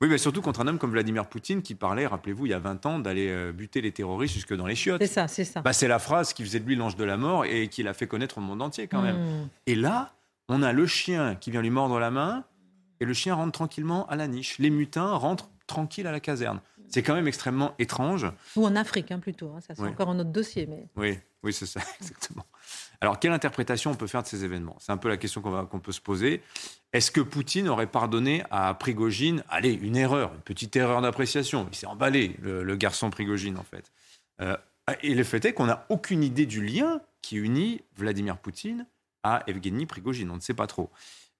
[0.00, 2.58] oui, mais surtout contre un homme comme Vladimir Poutine qui parlait, rappelez-vous, il y a
[2.58, 5.00] 20 ans, d'aller euh, buter les terroristes jusque dans les chiottes.
[5.00, 5.62] C'est ça, c'est ça.
[5.62, 7.94] Bah, c'est la phrase qui faisait de lui l'ange de la mort et qui l'a
[7.94, 9.16] fait connaître au monde entier quand même.
[9.16, 9.48] Hmm.
[9.66, 10.14] Et là,
[10.48, 12.44] on a le chien qui vient lui mordre la main
[13.00, 14.58] et le chien rentre tranquillement à la niche.
[14.58, 16.60] Les mutins rentrent tranquilles à la caserne.
[16.88, 18.26] C'est quand même extrêmement étrange.
[18.56, 19.52] Ou en Afrique, hein, plutôt.
[19.56, 19.60] Hein.
[19.60, 20.66] Ça, c'est encore un autre dossier.
[20.66, 20.88] Mais...
[20.96, 22.46] Oui, oui c'est ça, exactement.
[23.00, 24.76] Alors, quelle interprétation on peut faire de ces événements?
[24.78, 26.42] C'est un peu la question qu'on peut se poser.
[26.92, 31.66] Est-ce que Poutine aurait pardonné à Prigogine, allez, une erreur, une petite erreur d'appréciation?
[31.72, 33.90] Il s'est emballé, le, garçon Prigogine, en fait.
[34.42, 34.56] Euh,
[35.02, 38.86] et le fait est qu'on n'a aucune idée du lien qui unit Vladimir Poutine
[39.22, 40.30] à Evgeny Prigogine.
[40.30, 40.90] On ne sait pas trop.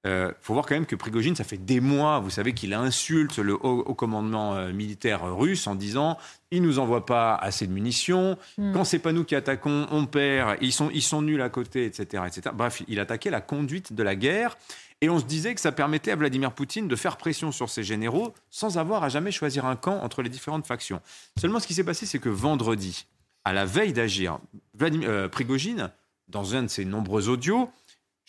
[0.04, 2.72] Il euh, faut voir quand même que Prigogine, ça fait des mois, vous savez, qu'il
[2.72, 6.16] insulte le haut, commandement euh, militaire russe en disant
[6.50, 8.72] il nous envoie pas assez de munitions, hmm.
[8.72, 11.84] quand c'est pas nous qui attaquons, on perd, ils sont, ils sont nuls à côté,
[11.84, 12.50] etc., etc.
[12.54, 14.56] Bref, il attaquait la conduite de la guerre.
[15.02, 17.82] Et on se disait que ça permettait à Vladimir Poutine de faire pression sur ses
[17.82, 21.00] généraux sans avoir à jamais choisir un camp entre les différentes factions.
[21.38, 23.06] Seulement, ce qui s'est passé, c'est que vendredi,
[23.44, 24.38] à la veille d'agir,
[24.74, 25.90] Vladimir euh, Prigogine,
[26.28, 27.70] dans un de ses nombreux audios,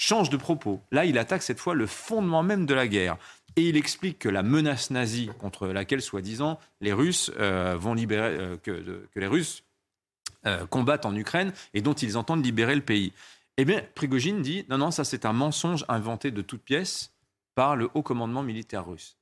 [0.02, 0.82] change de propos.
[0.92, 3.18] Là, il attaque cette fois le fondement même de la guerre.
[3.56, 8.38] Et il explique que la menace nazie contre laquelle, soi-disant, les Russes euh, vont libérer,
[8.40, 9.64] euh, que, les Russes
[10.48, 13.14] euh, combattent en Ukraine et dont ils entendent libérer le pays.
[13.58, 17.12] Eh bien, Prigogine dit non, non, ça c'est un mensonge inventé de toutes pièces
[17.54, 19.18] par le haut commandement militaire russe.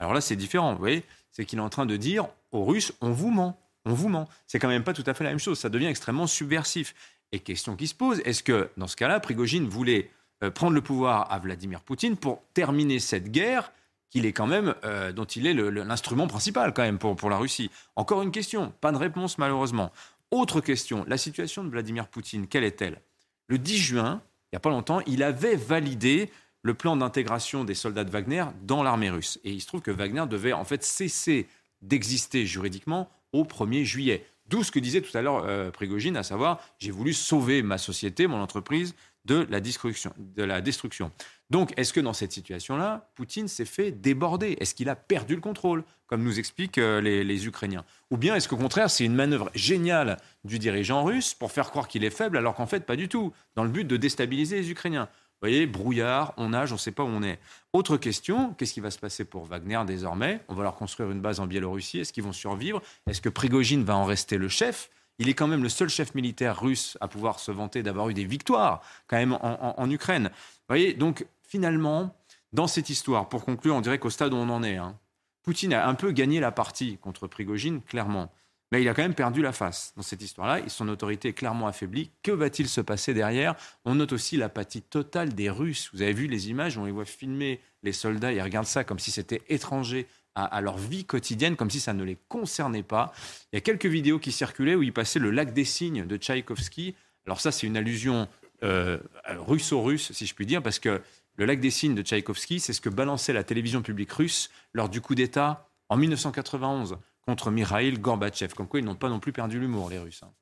[0.00, 2.92] Alors là, c'est différent, vous voyez, c'est qu'il est en train de dire aux Russes,
[3.00, 4.28] on vous ment, on vous ment.
[4.46, 6.94] C'est quand même pas tout à fait la même chose, ça devient extrêmement subversif.
[7.32, 10.10] Et question qui se pose, est-ce que dans ce cas-là, Prigogine voulait
[10.42, 13.72] euh, prendre le pouvoir à Vladimir Poutine pour terminer cette guerre
[14.10, 17.38] qu'il est quand même, euh, dont il est l'instrument principal quand même pour, pour la
[17.38, 17.70] Russie.
[17.96, 19.92] Encore une question, pas de réponse malheureusement.
[20.30, 23.00] Autre question, la situation de Vladimir Poutine, quelle est-elle?
[23.48, 26.30] Le 10 juin, il n'y a pas longtemps, il avait validé
[26.62, 29.38] le plan d'intégration des soldats de Wagner dans l'armée russe.
[29.44, 31.46] Et il se trouve que Wagner devait en fait cesser
[31.80, 34.26] d'exister juridiquement au 1er juillet.
[34.48, 37.78] D'où ce que disait tout à l'heure euh, Prigogine, à savoir j'ai voulu sauver ma
[37.78, 38.94] société, mon entreprise
[39.26, 40.12] de la destruction.
[40.18, 41.10] De la destruction.
[41.50, 44.56] Donc, est-ce que dans cette situation-là, Poutine s'est fait déborder?
[44.60, 47.84] Est-ce qu'il a perdu le contrôle, comme nous expliquent euh, les, Ukrainiens?
[48.10, 51.88] Ou bien est-ce qu'au contraire, c'est une manœuvre géniale du dirigeant russe pour faire croire
[51.88, 54.70] qu'il est faible, alors qu'en fait, pas du tout, dans le but de déstabiliser les
[54.70, 55.08] Ukrainiens?
[55.36, 57.38] Vous voyez, brouillard, on nage, on ne sait pas où on est.
[57.74, 60.40] Autre question, qu'est-ce qui va se passer pour Wagner désormais?
[60.48, 61.98] On va leur construire une base en Biélorussie.
[61.98, 62.80] Est-ce qu'ils vont survivre?
[63.06, 64.88] Est-ce que Prigogine va en rester le chef?
[65.18, 68.14] Il est quand même le seul chef militaire russe à pouvoir se vanter d'avoir eu
[68.14, 70.30] des victoires quand même en, Ukraine.
[70.32, 72.14] Vous voyez, donc finalement,
[72.52, 74.98] dans cette histoire, pour conclure, on dirait qu'au stade où on en est, hein,
[75.42, 78.32] Poutine a un peu gagné la partie contre Prigogine, clairement.
[78.72, 81.68] mais il a quand même perdu la face dans cette histoire-là son autorité est clairement
[81.68, 82.10] affaiblie.
[82.24, 83.54] Que va-t-il se passer derrière?
[83.84, 85.88] On note aussi l'apathie totale des Russes.
[85.92, 88.98] Vous avez vu les images, on les voit filmer les soldats, ils regardent ça comme
[88.98, 93.12] si c'était étranger à, leur vie quotidienne, comme si ça ne les concernait pas.
[93.52, 96.16] Il y a quelques vidéos qui circulaient où il passait le lac des cygnes de
[96.16, 96.94] Tchaïkovski.
[97.24, 98.28] Alors ça, c'est une allusion
[98.62, 101.00] euh, russo-russe, si je puis dire, parce que
[101.36, 104.90] le lac des cygnes de Tchaïkovski, c'est ce que balançait la télévision publique russe lors
[104.90, 108.54] du coup d'État en 1991 contre Mikhail Gorbatchev.
[108.54, 110.22] Comme quoi, ils n'ont pas non plus perdu l'humour, les Russes.
[110.22, 110.32] Hein.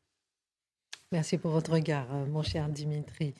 [1.12, 3.34] Merci pour votre regard, euh, mon cher Dimitri.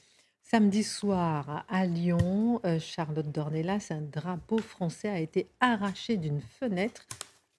[0.46, 7.07] Samedi soir à Lyon, euh, Charlotte Dornelas, un drapeau français a été arraché d'une fenêtre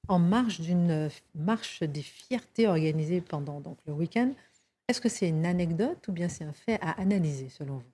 [0.07, 4.31] en marge d'une euh, marche des fiertés organisée pendant donc, le week-end.
[4.87, 7.91] Est-ce que c'est une anecdote ou bien c'est un fait à analyser selon vous?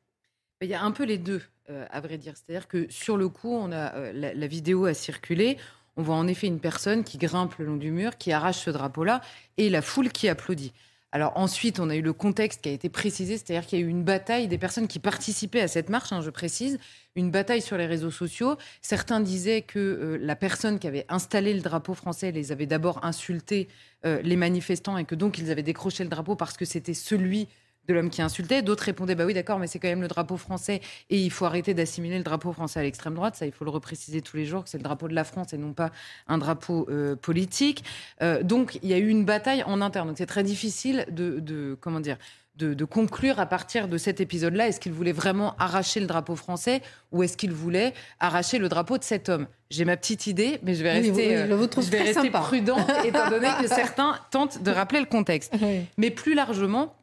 [0.60, 2.34] Il y a un peu les deux, à vrai dire.
[2.36, 5.58] C'est-à-dire que sur le coup, on a, la, vidéo a circulé.
[5.96, 8.70] On voit en effet une personne qui grimpe le long du mur, qui arrache ce
[8.70, 9.22] drapeau-là,
[9.58, 10.74] et la foule qui applaudit.
[11.14, 13.86] Alors ensuite, on a eu le contexte qui a été précisé, c'est-à-dire qu'il y a
[13.86, 16.80] eu une bataille des personnes qui participaient à cette marche, hein, je précise,
[17.16, 18.56] une bataille sur les réseaux sociaux.
[18.82, 23.04] Certains disaient que euh, la personne qui avait installé le drapeau français les avait d'abord
[23.04, 23.68] insultés,
[24.06, 27.50] euh, les manifestants, et que donc ils avaient décroché le drapeau parce que c'était celui
[27.88, 28.62] de l'homme qui insultait.
[28.62, 31.46] D'autres répondaient bah oui, d'accord, mais c'est quand même le drapeau français et il faut
[31.46, 33.36] arrêter d'assimiler le drapeau français à l'extrême droite.
[33.36, 35.54] Ça, il faut le repréciser tous les jours que c'est le drapeau de la France
[35.54, 35.92] et non pas
[36.28, 37.84] un drapeau euh, politique.
[38.22, 40.10] Euh, donc, il y a eu une bataille en interne.
[40.10, 42.18] Donc, c'est très difficile de, comment dire.
[42.58, 46.84] De, conclure à partir de cet épisode-là, est-ce qu'il voulait vraiment arracher le drapeau français
[47.12, 49.48] ou est-ce qu'il voulait arracher le drapeau de cet homme?
[49.72, 53.48] J'ai ma petite idée, mais je vais rester, euh, je vais rester prudent étant donné
[53.60, 55.56] que certains tentent de rappeler le contexte.
[55.98, 56.94] Mais plus largement,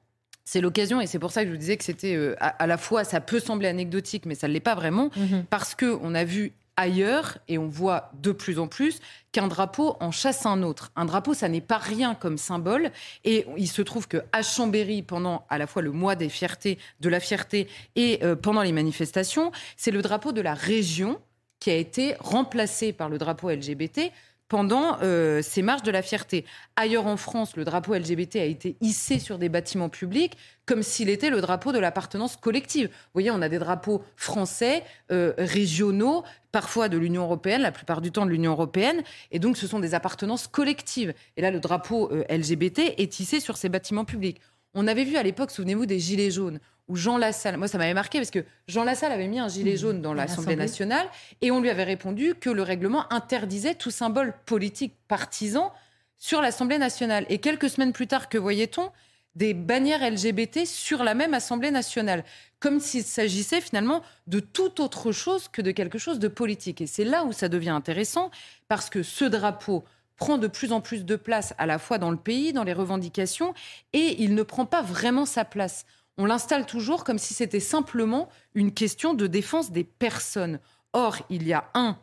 [0.48, 2.78] c'est l'occasion, et c'est pour ça que je vous disais que c'était euh, à, la
[2.78, 5.44] fois, ça peut sembler anecdotique, mais ça ne l'est pas vraiment, mhm.
[5.50, 10.10] parce qu'on a vu ailleurs, et on voit de plus en plus, qu'un drapeau en
[10.10, 10.90] chasse un autre.
[10.96, 12.92] Un drapeau, ça n'est pas rien comme symbole,
[13.24, 16.78] et il se trouve que à Chambéry, pendant à la fois le mois des fiertés,
[17.00, 21.20] de la fierté, et euh, pendant les manifestations, c'est le drapeau de la région
[21.60, 24.12] qui a été remplacé par le drapeau LGBT
[24.48, 26.44] pendant euh, ces marches de la fierté.
[26.76, 31.08] Ailleurs en France, le drapeau LGBT a été hissé sur des bâtiments publics comme s'il
[31.08, 32.88] était le drapeau de l'appartenance collective.
[32.88, 38.02] Vous voyez, on a des drapeaux français, euh, régionaux, parfois de l'Union européenne, la plupart
[38.02, 41.14] du temps de l'Union européenne, et donc ce sont des appartenances collectives.
[41.38, 44.40] Et là, le drapeau euh, LGBT est hissé sur ces bâtiments publics.
[44.74, 47.94] On avait vu à l'époque, souvenez-vous, des gilets jaunes où Jean Lassalle, moi ça m'avait
[47.94, 49.78] marqué parce que Jean Lassalle avait mis un gilet mmh.
[49.78, 51.06] jaune dans l'Assemblée nationale
[51.40, 55.72] et on lui avait répondu que le règlement interdisait tout symbole politique partisan
[56.18, 57.24] sur l'Assemblée nationale.
[57.28, 58.90] Et quelques semaines plus tard, que voyait-on?
[59.34, 62.24] Des bannières LGBT sur la même Assemblée nationale,
[62.58, 66.80] comme s'il s'agissait finalement de tout autre chose que de quelque chose de politique.
[66.80, 68.32] Et c'est là où ça devient intéressant,
[68.66, 69.84] parce que ce drapeau
[70.16, 72.72] prend de plus en plus de place à la fois dans le pays, dans les
[72.72, 73.54] revendications,
[73.92, 75.86] et il ne prend pas vraiment sa place
[76.18, 80.58] on l'installe toujours comme si c'était simplement une question de défense des personnes.
[80.92, 81.96] Or, il y a un,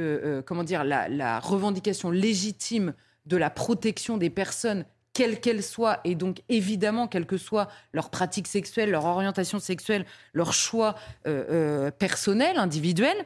[0.00, 2.94] euh, euh, comment dire, la, revendication légitime
[3.26, 8.08] de la protection des personnes quelles qu'elles soient, et donc évidemment, quelle que soit leur
[8.08, 10.94] pratique sexuelle, leur orientation sexuelle, leur choix
[11.26, 13.16] euh, personnel, individuel,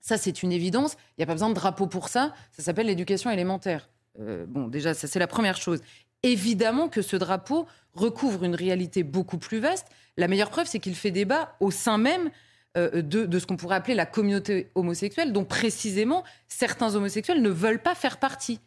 [0.00, 0.94] ça c'est une évidence.
[0.94, 2.34] Il n'y a pas besoin de drapeau pour ça.
[2.50, 3.88] Ça s'appelle l'éducation élémentaire.
[4.18, 5.80] bon, déjà, ça c'est la première chose
[6.22, 9.86] évidemment que ce drapeau recouvre une réalité beaucoup plus vaste.
[10.16, 12.30] La meilleure preuve, c'est qu'il fait débat au sein même
[12.76, 17.82] euh, de, ce qu'on pourrait appeler la communauté homosexuelle, dont précisément certains homosexuels ne veulent
[17.82, 18.60] pas faire partie,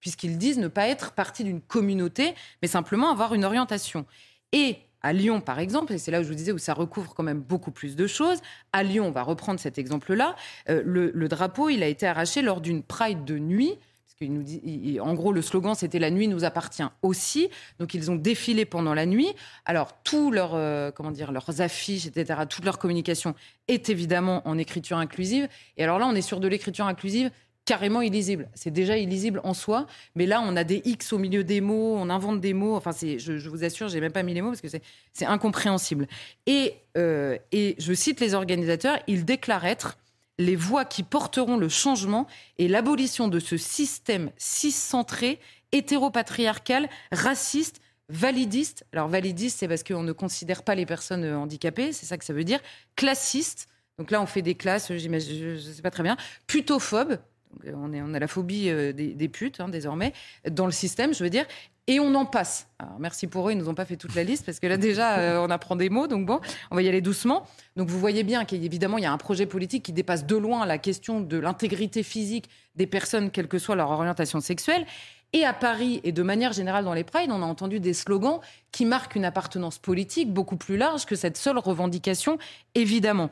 [0.00, 4.06] puisqu'ils disent ne pas être partie d'une communauté, mais simplement avoir une orientation.
[4.52, 7.14] Et à Lyon, par exemple, et c'est là où je vous disais où ça recouvre
[7.14, 8.38] quand même beaucoup plus de choses.
[8.72, 10.36] À Lyon, on va reprendre cet exemple-là.
[10.68, 13.78] Euh, le, drapeau, il a été arraché lors d'une Pride de nuit
[14.22, 17.48] en gros, le slogan, c'était La nuit nous appartient aussi.
[17.78, 19.28] Donc, ils ont défilé pendant la nuit.
[19.64, 23.34] Alors, tous leurs, euh, comment dire, leurs affiches, etc., toute leur communication
[23.68, 25.48] est évidemment en écriture inclusive.
[25.78, 27.30] Et alors là, on est sur de l'écriture inclusive
[27.64, 28.48] carrément illisible.
[28.54, 31.94] C'est déjà illisible en soi, mais là, on a des X au milieu des mots,
[31.96, 32.74] on invente des mots.
[32.74, 36.08] Enfin, c'est, je, vous assure, j'ai même pas mis les mots parce que c'est, incompréhensible.
[36.46, 39.96] Et, euh, et je cite les organisateurs, ils déclarent être
[40.40, 42.26] les voix qui porteront le changement
[42.58, 45.38] et l'abolition de ce système cis-centré,
[45.72, 48.86] hétéropatriarcal, raciste, validiste.
[48.92, 52.24] Alors validiste, c'est parce qu'on ne considère pas les personnes euh, handicapées, c'est ça que
[52.24, 52.58] ça veut dire.
[52.96, 53.68] Classiste,
[53.98, 56.16] donc là on fait des classes, je ne sais pas très bien.
[56.46, 57.18] Putophobe,
[57.66, 60.12] euh, on, est, a la phobie euh, des, putes hein, désormais,
[60.50, 61.46] dans le système, je veux dire.
[61.90, 62.68] Et on en passe.
[62.78, 64.76] Alors, merci pour eux, ils nous ont pas fait toute la liste parce que là
[64.76, 66.38] déjà euh, on apprend des mots, donc bon,
[66.70, 67.44] on va y aller doucement.
[67.74, 70.64] Donc vous voyez bien qu'évidemment il y a un projet politique qui dépasse de loin
[70.66, 74.86] la question de l'intégrité physique des personnes, quelle que soit leur orientation sexuelle.
[75.32, 78.38] Et à Paris et de manière générale dans les prides, on a entendu des slogans
[78.70, 82.38] qui marquent une appartenance politique beaucoup plus large que cette seule revendication,
[82.76, 83.30] évidemment.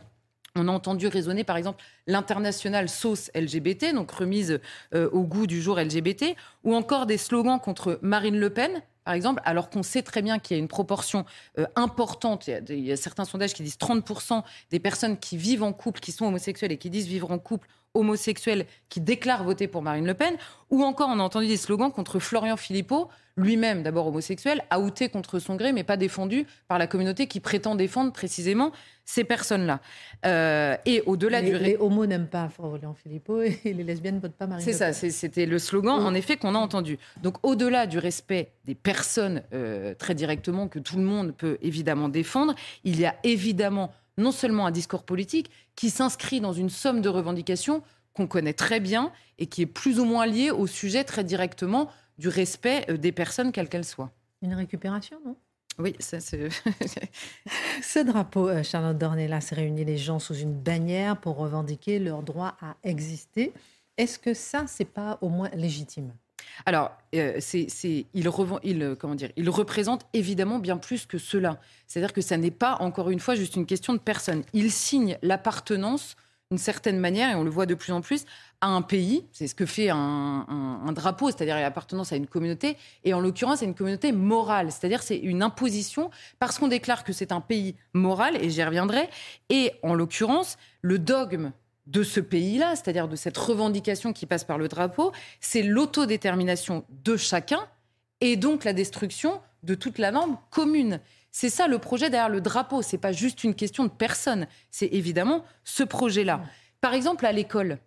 [0.56, 4.60] On a entendu résonner, par exemple, l'international sauce LGBT, donc remise
[4.94, 6.34] euh, au goût du jour LGBT,
[6.64, 10.38] ou encore des slogans contre Marine Le Pen, par exemple, alors qu'on sait très bien
[10.38, 11.24] qu'il y a une proportion
[11.58, 15.72] euh, importante, il y, a, certains sondages qui disent 30% des personnes qui vivent en
[15.72, 19.82] couple, qui sont homosexuelles et qui disent vivre en couple homosexuels qui déclarent voter pour
[19.82, 20.36] Marine Le Pen,
[20.70, 25.38] ou encore on a entendu des slogans contre Florian Philippot, lui-même d'abord homosexuel, outé contre
[25.38, 28.72] son gré, mais pas défendu par la communauté qui prétend défendre précisément
[29.04, 29.80] ces personnes-là.
[30.26, 31.56] Euh, et au-delà du...
[31.56, 34.92] Les homos n'aiment pas Florian Philippot et les lesbiennes ne votent pas Marine C'est ça,
[34.92, 36.98] c'était le slogan, en effet, qu'on a entendu.
[37.22, 42.08] Donc au-delà du respect des personnes euh, très directement, que tout le monde peut évidemment
[42.08, 47.00] défendre, il y a évidemment non seulement un discours politique qui s'inscrit dans une somme
[47.00, 51.04] de revendications qu'on connaît très bien et qui est plus ou moins lié au sujet
[51.04, 51.88] très directement
[52.18, 54.10] du respect euh, des personnes, quelles qu'elles soient.
[54.42, 55.36] Une récupération, non?
[55.78, 56.48] Oui, ça c'est.
[57.82, 62.56] Ce drapeau, euh, Charlotte Dornelas, réunit les gens sous une bannière pour revendiquer leur droit
[62.60, 63.52] à exister.
[63.96, 66.12] Est-ce que ça, c'est pas au moins légitime?
[66.66, 67.40] Alors, euh,
[68.14, 71.60] il, euh, comment dire, il représente évidemment bien plus que cela.
[71.86, 74.42] C'est-à-dire que ça n'est pas, encore une fois, juste une question de personne.
[74.52, 76.16] Il signe l'appartenance,
[76.50, 78.24] d'une certaine manière, et on le voit de plus en plus,
[78.60, 79.24] à un pays.
[79.32, 83.64] C'est ce que fait un, drapeau, c'est-à-dire l'appartenance à une communauté, et en l'occurrence à
[83.64, 84.72] une communauté morale.
[84.72, 89.08] C'est-à-dire c'est une imposition parce qu'on déclare que c'est un pays moral, et j'y reviendrai,
[89.50, 91.52] et en l'occurrence, le dogme
[91.88, 97.16] de ce pays-là, c'est-à-dire de cette revendication qui passe par le drapeau, c'est l'autodétermination de
[97.16, 97.60] chacun
[98.20, 101.00] et donc la destruction de toute la norme commune.
[101.30, 102.82] C'est ça le projet derrière le drapeau.
[102.82, 104.46] C'est pas juste une question de personne.
[104.70, 106.42] C'est évidemment ce projet-là.
[106.80, 107.78] Par exemple, à l'école,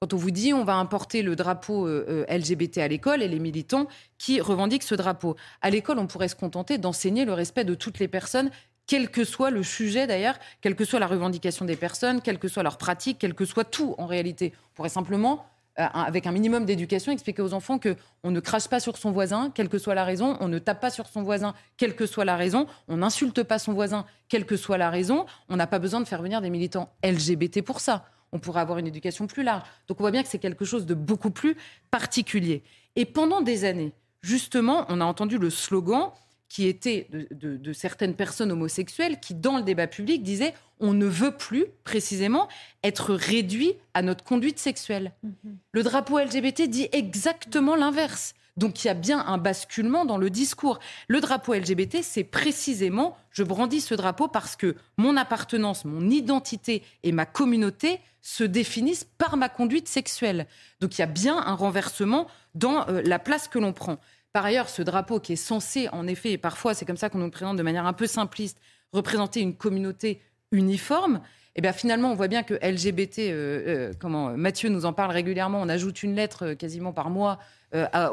[0.00, 3.28] quand on vous dit on va importer le drapeau euh, euh, LGBT à l'école et
[3.28, 3.88] les militants
[4.18, 7.98] qui revendiquent ce drapeau, à l'école, on pourrait se contenter d'enseigner le respect de toutes
[7.98, 8.50] les personnes
[8.88, 12.48] quel que soit le sujet d'ailleurs, quelle que soit la revendication des personnes, quelle que
[12.48, 14.54] soit leur pratique, quel que soit tout en réalité.
[14.72, 15.46] On pourrait simplement,
[15.78, 19.12] euh, avec un minimum d'éducation, expliquer aux enfants que on ne crache pas sur son
[19.12, 22.06] voisin, quelle que soit la raison, on ne tape pas sur son voisin, quelle que
[22.06, 25.26] soit la raison, on n'insulte pas son voisin, quelle que soit la raison.
[25.50, 28.06] On n'a pas besoin de faire venir des militants LGBT pour ça.
[28.32, 29.62] On pourrait avoir une éducation plus large.
[29.86, 31.56] Donc on voit bien que c'est quelque chose de beaucoup plus
[31.90, 32.62] particulier.
[32.96, 36.12] Et pendant des années, justement, on a entendu le slogan
[36.48, 41.36] qui était de, certaines personnes homosexuelles qui, dans le débat public, disaient on ne veut
[41.36, 42.48] plus, précisément,
[42.82, 45.12] être réduit à notre conduite sexuelle.
[45.22, 45.58] Mhm.
[45.72, 48.34] Le drapeau LGBT dit exactement l'inverse.
[48.58, 50.80] Donc il y a bien un basculement dans le discours.
[51.06, 56.82] Le drapeau LGBT, c'est précisément, je brandis ce drapeau parce que mon appartenance, mon identité
[57.04, 60.48] et ma communauté se définissent par ma conduite sexuelle.
[60.80, 63.98] Donc il y a bien un renversement dans euh, la place que l'on prend.
[64.32, 67.18] Par ailleurs, ce drapeau qui est censé, en effet, et parfois c'est comme ça qu'on
[67.18, 68.58] nous présente de manière un peu simpliste,
[68.92, 70.20] représenter une communauté
[70.52, 71.20] uniforme,
[71.58, 75.10] eh bien finalement on voit bien que LGBT, euh, euh, comment Mathieu nous en parle
[75.10, 77.38] régulièrement, on ajoute une lettre euh, quasiment par mois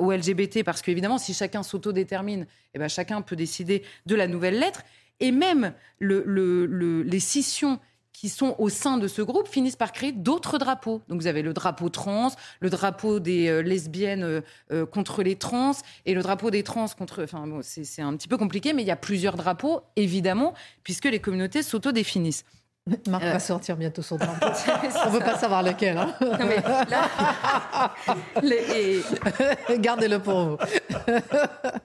[0.01, 4.59] au LGBT parce qu'évidemment si chacun s'autodétermine, eh bien chacun peut décider de la nouvelle
[4.59, 4.83] lettre.
[5.21, 7.79] Et même les scissions
[8.15, 11.01] qui sont au sein de ce groupe finissent par créer d'autres drapeaux.
[11.09, 14.41] Donc vous avez le drapeau trans, le drapeau des euh, lesbiennes euh,
[14.71, 15.73] euh, contre les trans
[16.05, 17.23] et le drapeau des trans contre.
[17.23, 20.53] Enfin, bon, c'est un petit peu compliqué, mais il y a plusieurs drapeaux, évidemment,
[20.83, 22.45] puisque les communautés s'autodéfinissent.
[23.09, 24.45] Marc va sortir bientôt son drapeau.
[24.45, 25.97] On ne veut pas savoir lequel.
[25.97, 26.13] Hein.
[29.79, 30.57] Gardez-le pour vous.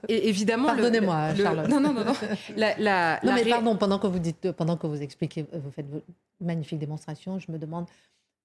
[0.07, 1.67] Et évidemment, pardonnez-moi, Charlotte.
[1.67, 2.13] Non, non, non, non.
[2.55, 3.75] La, non, mais pardon.
[3.77, 6.03] Pendant que vous dites, pendant que vous expliquez, vous faites vos
[6.39, 7.87] magnifiques démonstrations, je me demande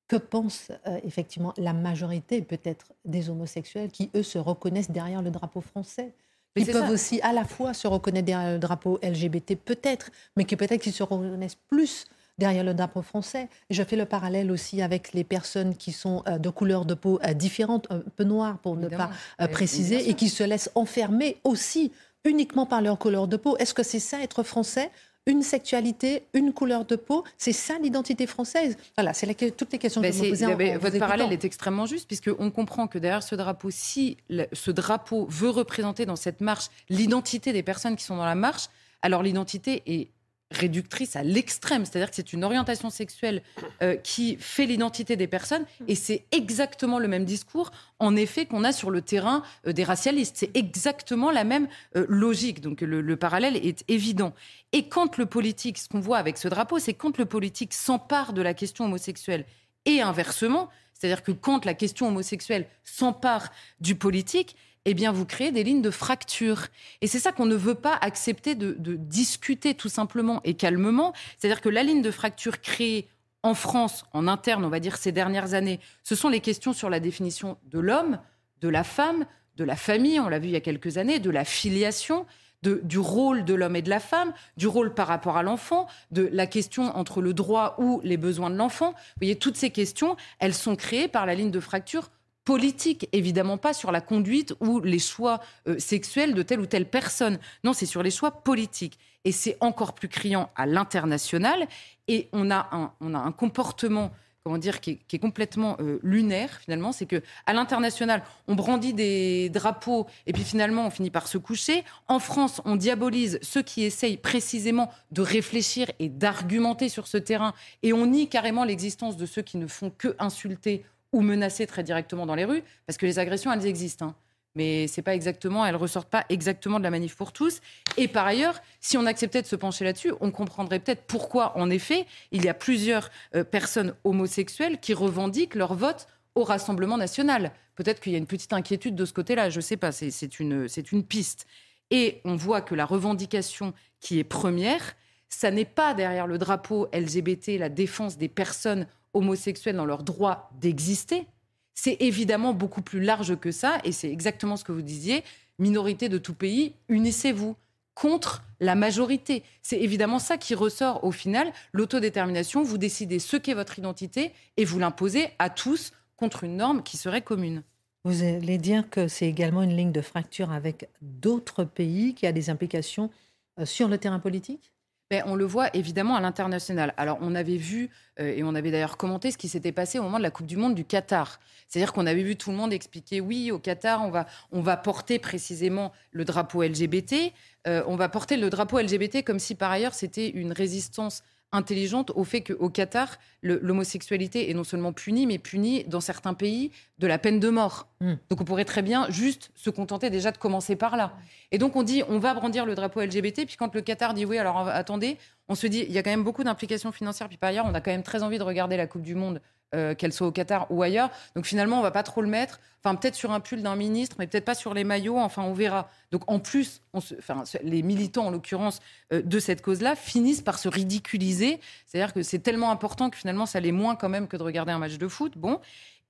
[0.09, 5.31] que pense euh, effectivement la majorité, peut-être, des homosexuels qui eux se reconnaissent derrière le
[5.31, 6.15] drapeau français.
[6.55, 10.57] Ils peuvent aussi à la fois se reconnaître derrière le drapeau LGBT, peut-être, mais qui
[10.57, 12.07] peut-être qu'ils se reconnaissent plus
[12.39, 13.49] derrière le drapeau français.
[13.71, 17.19] je fais le parallèle aussi avec les personnes qui sont euh, de couleur de peau
[17.25, 19.11] euh, différente, un peu noires pour ne pas
[19.41, 21.93] euh, préciser, et qui se laissent enfermer aussi
[22.25, 23.57] uniquement par leur couleur de peau.
[23.57, 24.91] Est-ce que c'est ça être français?
[25.29, 28.77] Une sexualité, une couleur de peau, c'est ça l'identité française?
[28.97, 30.77] Voilà, c'est toutes les questions que je me posais.
[30.77, 34.19] votre parallèle est extrêmement juste puisqu'on comprend que derrière ce drapeau, si
[34.53, 38.69] ce drapeau veut représenter dans cette marche l'identité des personnes qui sont dans la marche,
[39.03, 40.11] alors l'identité est
[40.51, 43.43] réductrice à l'extrême, c'est-à-dire que c'est une orientation sexuelle
[43.83, 48.63] euh, qui fait l'identité des personnes, et c'est exactement le même discours, en effet, qu'on
[48.63, 50.37] a sur le terrain euh, des racialistes.
[50.37, 51.67] C'est exactement la même
[51.97, 54.35] euh, logique, donc le, parallèle est évident.
[54.73, 58.33] Et quand le politique, ce qu'on voit avec ce drapeau, c'est quand le politique s'empare
[58.33, 59.47] de la question homosexuelle,
[59.85, 64.57] et inversement, c'est-à-dire que quand la question homosexuelle s'empare du politique,
[64.89, 66.69] eh bien, vous créez des lignes de fracture.
[67.01, 71.13] Et c'est ça qu'on ne veut pas accepter de, de discuter tout simplement et calmement.
[71.37, 73.09] C'est-à-dire que la ligne de fracture créée
[73.43, 76.89] en France, en interne, on va dire ces dernières années, ce sont les questions sur
[76.89, 78.21] la définition de l'homme,
[78.61, 79.27] de la femme,
[79.57, 82.25] de la famille, on l'a vu il y a quelques années, de la filiation.
[82.63, 85.87] De, du rôle de l'homme et de la femme, du rôle par rapport à l'enfant,
[86.11, 88.93] de la question entre le droit ou les besoins de l'enfant.
[88.93, 92.11] Vous voyez, toutes ces questions, elles sont créées par la ligne de fracture
[92.47, 96.89] politique, évidemment pas sur la conduite ou les choix euh, sexuels de telle ou telle
[96.89, 97.39] personne.
[97.65, 98.99] Non, c'est sur les choix politiques.
[99.25, 101.67] Et c'est encore plus criant à l'international.
[102.07, 104.13] Et on a un, on a un comportement
[104.45, 109.49] comment dire, qui est, complètement euh, lunaire finalement, c'est que à l'international, on brandit des
[109.49, 111.83] drapeaux et puis finalement on finit par se coucher.
[112.07, 117.55] En France, on diabolise ceux qui essayent précisément de réfléchir et d'argumenter sur ce terrain
[117.83, 121.83] et on nie carrément l'existence de ceux qui ne font que insulter ou menacer très
[121.83, 124.07] directement dans les rues, parce que les agressions, elles existent.
[124.07, 124.15] Hein.
[124.57, 127.61] Mais c'est pas exactement, elles ressortent pas exactement de la manif pour tous.
[127.99, 131.69] Et par ailleurs, si on acceptait de se pencher là-dessus, on comprendrait peut-être pourquoi, en
[131.69, 137.53] effet, il y a plusieurs euh, personnes homosexuelles qui revendiquent leur vote au Rassemblement national.
[137.75, 140.41] Peut-être qu'il y a une petite inquiétude de ce côté-là, je ne sais pas, c'est
[140.41, 141.47] une, une piste.
[141.91, 144.97] Et on voit que la revendication qui est première,
[145.29, 148.87] ça n'est pas derrière le drapeau LGBT la défense des personnes
[149.17, 151.27] homosexuels dans leur droit d'exister,
[151.75, 155.23] c'est évidemment beaucoup plus large que ça, et c'est exactement ce que vous disiez,
[155.59, 157.57] minorité de tout pays, unissez-vous
[157.95, 159.43] contre la majorité.
[159.63, 164.65] C'est évidemment ça qui ressort au final, l'autodétermination, vous décidez ce qu'est votre identité et
[164.65, 167.63] vous l'imposez à tous contre une norme qui serait commune.
[168.05, 172.33] Vous allez dire que c'est également une ligne de fracture avec d'autres pays qui a
[172.33, 173.11] des implications
[173.59, 174.73] euh, sur le terrain politique?
[175.11, 176.93] Ben, on le voit évidemment à l'international.
[176.97, 180.03] Alors, on avait vu, euh, et on avait d'ailleurs commenté ce qui s'était passé au
[180.03, 181.39] moment de la Coupe du Monde du Qatar.
[181.69, 184.77] C'est-à-dire qu'on avait vu tout le monde expliquer oui, au Qatar, on va, on va
[184.77, 187.33] porter précisément le drapeau LGBT.
[187.67, 192.11] Euh, on va porter le drapeau LGBT comme si par ailleurs c'était une résistance intelligente
[192.15, 197.07] au fait qu'au Qatar, l'homosexualité est non seulement punie, mais punie dans certains pays de
[197.07, 197.89] la peine de mort.
[198.01, 198.15] Hmm.
[198.29, 201.15] Donc on pourrait très bien juste se contenter déjà de commencer par là.
[201.53, 204.25] Et donc on dit on va brandir le drapeau LGBT, puis quand le Qatar dit
[204.25, 205.17] oui, alors attendez,
[205.49, 207.75] on se dit il y a quand même beaucoup d'implications financières, puis par ailleurs on
[207.75, 209.41] a quand même très envie de regarder la Coupe du Monde
[209.75, 211.11] euh, qu'elle soit au Qatar ou ailleurs.
[211.35, 212.61] Donc finalement, on va pas trop le mettre.
[212.83, 215.19] Enfin, peut-être sur un pull d'un ministre, mais peut-être pas sur les maillots.
[215.19, 215.89] Enfin, on verra.
[216.13, 218.79] Donc en plus, enfin, les militants, en l'occurrence,
[219.13, 221.59] euh, de cette cause-là, finissent par se ridiculiser.
[221.85, 224.71] C'est-à-dire que c'est tellement important que finalement, ça l'est moins quand même que de regarder
[224.71, 225.37] un match de foot.
[225.37, 225.61] Bon.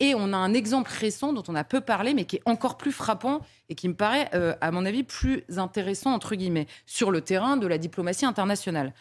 [0.00, 2.76] Et on a un exemple récent dont on a peu parlé, mais qui est encore
[2.76, 3.40] plus frappant
[3.70, 7.56] et qui me paraît, euh, à mon avis, plus intéressant, entre guillemets, sur le terrain
[7.56, 8.92] de la diplomatie internationale.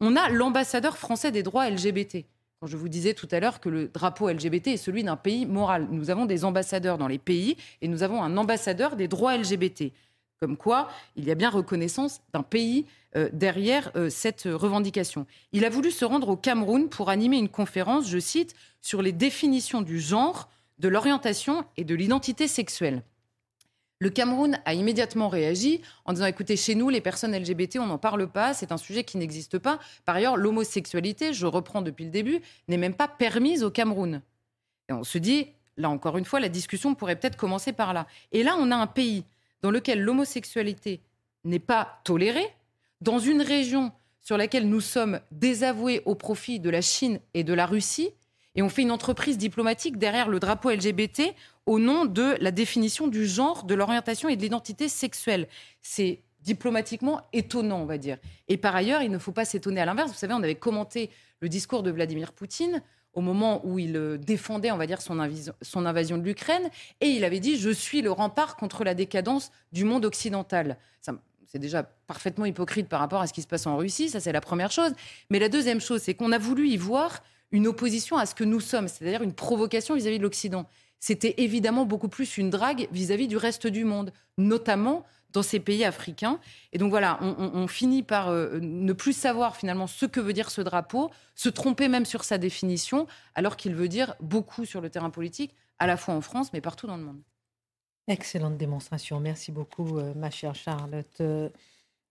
[0.00, 2.26] On a l'ambassadeur français des droits LGBT
[2.66, 5.88] je vous disais tout à l'heure que le drapeau LGBT est celui d'un pays moral.
[5.90, 9.92] Nous avons des ambassadeurs dans les pays et nous avons un ambassadeur des droits LGBT.
[10.40, 12.86] Comme quoi, il y a bien reconnaissance d'un pays
[13.16, 15.26] euh, derrière euh, cette revendication.
[15.52, 19.12] Il a voulu se rendre au Cameroun pour animer une conférence, je cite, sur les
[19.12, 20.48] définitions du genre,
[20.78, 23.02] de l'orientation et de l'identité sexuelle.
[24.00, 27.98] Le Cameroun a immédiatement réagi en disant écoutez, chez nous, les personnes LGBT, on n'en
[27.98, 29.78] parle pas, c'est un sujet qui n'existe pas.
[30.04, 34.20] Par ailleurs, l'homosexualité, je reprends depuis le début, n'est même pas permise au Cameroun.
[34.88, 38.06] Et on se dit, là encore une fois, la discussion pourrait peut-être commencer par là.
[38.32, 39.24] Et là, on a un pays
[39.62, 41.00] dans lequel l'homosexualité
[41.44, 42.52] n'est pas tolérée,
[43.00, 47.52] dans une région sur laquelle nous sommes désavoués au profit de la Chine et de
[47.52, 48.10] la Russie,
[48.56, 51.34] et on fait une entreprise diplomatique derrière le drapeau LGBT
[51.66, 55.48] au nom de la définition du genre, de l'orientation et de l'identité sexuelle.
[55.80, 58.18] C'est diplomatiquement étonnant, on va dire.
[58.48, 60.10] Et par ailleurs, il ne faut pas s'étonner à l'inverse.
[60.10, 61.10] Vous savez, on avait commenté
[61.40, 62.82] le discours de Vladimir Poutine
[63.14, 65.16] au moment où il euh, défendait, on va dire, son,
[65.62, 66.68] son invasion de l'Ukraine,
[67.00, 70.78] et il avait dit Je suis le rempart contre la décadence du monde occidental.
[71.46, 74.32] C'est déjà parfaitement hypocrite par rapport à ce qui se passe en Russie, ça c'est
[74.32, 74.90] la première chose.
[75.30, 78.42] Mais la deuxième chose, c'est qu'on a voulu y voir une opposition à ce que
[78.42, 80.66] nous sommes, c'est-à-dire une provocation vis-à-vis de l'Occident.
[81.04, 85.84] C'était évidemment beaucoup plus une drague vis-à-vis du reste du monde, notamment dans ces pays
[85.84, 86.40] africains.
[86.72, 90.50] Et donc voilà, on, finit par euh, ne plus savoir finalement ce que veut dire
[90.50, 94.88] ce drapeau, se tromper même sur sa définition, alors qu'il veut dire beaucoup sur le
[94.88, 97.20] terrain politique, à la fois en France, mais partout dans le monde.
[98.08, 99.20] Excellente démonstration.
[99.20, 101.20] Merci beaucoup, euh, ma chère Charlotte.
[101.20, 101.50] Euh,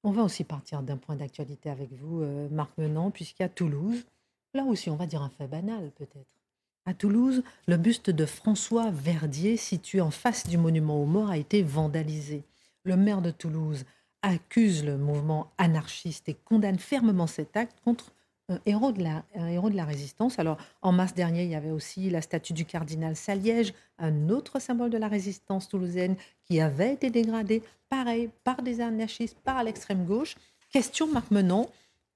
[0.04, 4.06] on va aussi partir d'un point d'actualité avec vous, Marc Menant, puisqu'à Toulouse,
[4.54, 6.43] Là aussi, on va dire un fait banal peut-être.
[6.86, 11.38] À Toulouse, le buste de François Verdier, situé en face du monument aux morts, a
[11.38, 12.43] été vandalisé.
[12.84, 13.86] Le maire de Toulouse
[14.21, 18.11] accuse le mouvement anarchiste et condamne fermement cet acte contre
[18.49, 20.39] un héros, de la, résistance.
[20.39, 24.59] Alors, en mars dernier, il y avait aussi la statue du cardinal Saliège, un autre
[24.59, 30.03] symbole de la résistance toulousaine qui avait été dégradé, pareil, par des anarchistes, par l'extrême
[30.03, 30.36] gauche.
[30.69, 31.69] Question, Marc Menon,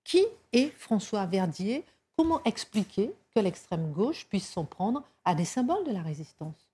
[0.04, 1.86] qui est François Verdier?
[2.18, 6.72] Comment expliquer que l'extrême gauche puisse s'en prendre à des symboles de la résistance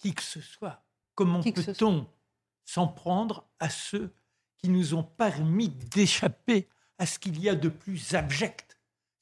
[0.00, 0.82] Qui que ce soit.
[1.14, 2.08] Comment peut-on
[2.64, 4.12] s'en prendre à ceux
[4.58, 6.66] qui nous ont permis d'échapper
[6.98, 8.76] à ce qu'il y a de plus abject?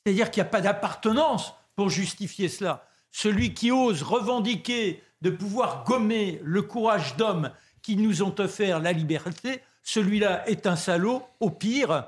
[0.07, 2.87] C'est-à-dire qu'il n'y a pas d'appartenance pour justifier cela.
[3.11, 7.53] Celui qui ose revendiquer de pouvoir gommer le courage d'hommes
[7.83, 12.07] qui nous ont offert la liberté, celui-là est un salaud, au pire,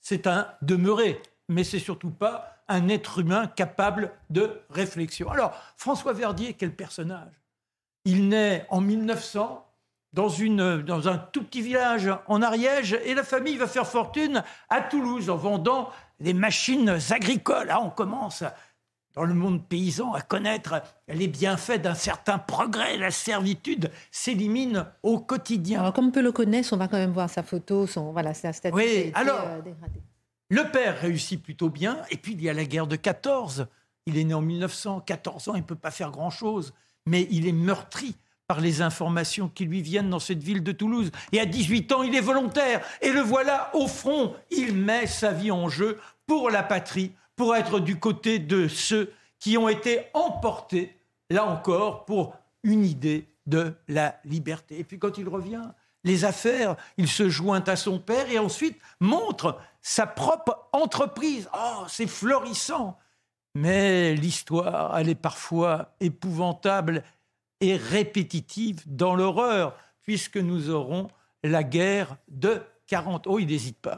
[0.00, 5.30] c'est un demeuré, mais c'est surtout pas un être humain capable de réflexion.
[5.30, 7.32] Alors, François Verdier, quel personnage?
[8.04, 9.64] Il naît en 1900
[10.12, 14.42] dans, une, dans un tout petit village en Ariège et la famille va faire fortune
[14.68, 15.90] à Toulouse en vendant
[16.20, 17.68] des machines agricoles.
[17.68, 18.44] Là, on commence
[19.14, 22.96] dans le monde paysan à connaître les bienfaits d'un certain progrès.
[22.96, 25.80] La servitude s'élimine au quotidien.
[25.80, 28.52] Alors, comme peu le connaissent, on va quand même voir sa photo, son, voilà, sa
[28.52, 30.00] statue oui, alors, euh, dégradée.
[30.50, 33.66] Le père réussit plutôt bien, et puis il y a la guerre de 14.
[34.06, 36.72] Il est né en 1900, 14 ans, il ne peut pas faire grand-chose,
[37.06, 41.10] mais il est meurtri par les informations qui lui viennent dans cette ville de Toulouse.
[41.32, 44.34] Et à 18 ans, il est volontaire, et le voilà au front.
[44.50, 49.12] Il met sa vie en jeu pour la patrie, pour être du côté de ceux
[49.38, 50.96] qui ont été emportés,
[51.28, 54.78] là encore, pour une idée de la liberté.
[54.78, 55.68] Et puis quand il revient,
[56.04, 61.48] les affaires, il se joint à son père et ensuite montre sa propre entreprise.
[61.54, 62.98] Oh, c'est florissant.
[63.54, 67.02] Mais l'histoire, elle est parfois épouvantable
[67.62, 71.08] et répétitive dans l'horreur, puisque nous aurons
[71.42, 73.26] la guerre de 40.
[73.28, 73.96] Oh, il n'hésite pas.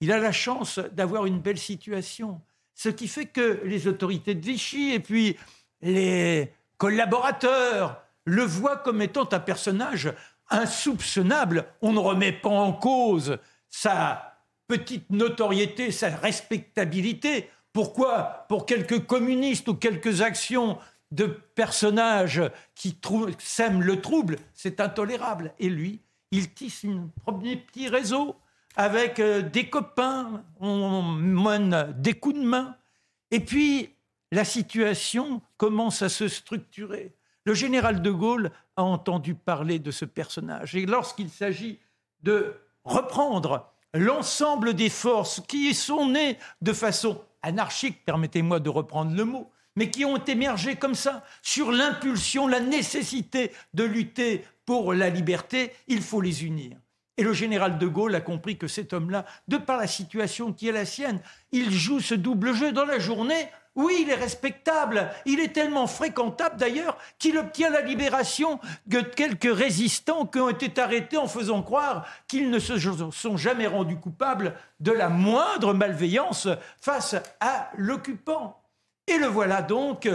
[0.00, 2.40] Il a la chance d'avoir une belle situation,
[2.74, 5.36] ce qui fait que les autorités de Vichy et puis
[5.82, 10.12] les collaborateurs le voient comme étant un personnage
[10.50, 11.64] insoupçonnable.
[11.80, 13.38] On ne remet pas en cause
[13.68, 14.35] sa
[14.66, 17.48] petite notoriété, sa respectabilité.
[17.72, 18.46] Pourquoi?
[18.48, 20.78] Pour quelques communistes ou quelques actions
[21.10, 22.42] de personnages
[22.74, 22.98] qui
[23.38, 25.52] sèment le trouble, c'est intolérable.
[25.58, 26.00] Et lui,
[26.30, 28.36] il tisse un premier petit réseau
[28.76, 32.76] avec euh, des copains, on mène des coups de main.
[33.30, 33.94] Et puis,
[34.32, 37.14] la situation commence à se structurer.
[37.44, 40.74] Le général de Gaulle a entendu parler de ce personnage.
[40.74, 41.78] Et lorsqu'il s'agit
[42.22, 42.54] de
[42.84, 49.50] reprendre l'ensemble des forces qui sont nées de façon anarchique, permettez-moi de reprendre le mot,
[49.76, 55.72] mais qui ont émergé comme ça, sur l'impulsion, la nécessité de lutter pour la liberté,
[55.86, 56.76] il faut les unir.
[57.18, 60.68] Et le général de Gaulle a compris que cet homme-là, de par la situation qui
[60.68, 61.20] est la sienne,
[61.52, 63.48] il joue ce double jeu dans la journée.
[63.76, 65.10] Oui, il est respectable.
[65.26, 70.80] Il est tellement fréquentable d'ailleurs qu'il obtient la libération de quelques résistants qui ont été
[70.80, 72.78] arrêtés en faisant croire qu'ils ne se
[73.10, 76.48] sont jamais rendus coupables de la moindre malveillance
[76.80, 78.62] face à l'occupant.
[79.06, 80.08] Et le voilà donc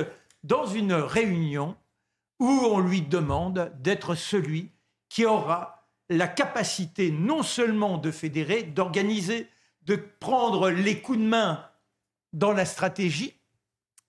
[0.43, 1.76] dans une réunion
[2.39, 4.72] où on lui demande d'être celui
[5.07, 9.47] qui aura la capacité non seulement de fédérer, d'organiser,
[9.84, 11.64] de prendre les coups de main
[12.34, 13.36] dans la stratégie,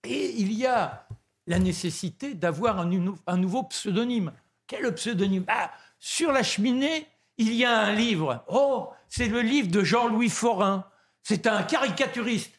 [0.05, 1.07] et il y a
[1.46, 4.32] la nécessité d'avoir un, nouveau pseudonyme.
[4.66, 5.44] Quel pseudonyme?
[5.48, 7.07] Ah, Sur la cheminée,
[7.38, 8.44] il y a un livre.
[8.48, 10.86] Oh, c'est le livre de Jean-Louis Forain.
[11.22, 12.59] C'est un caricaturiste.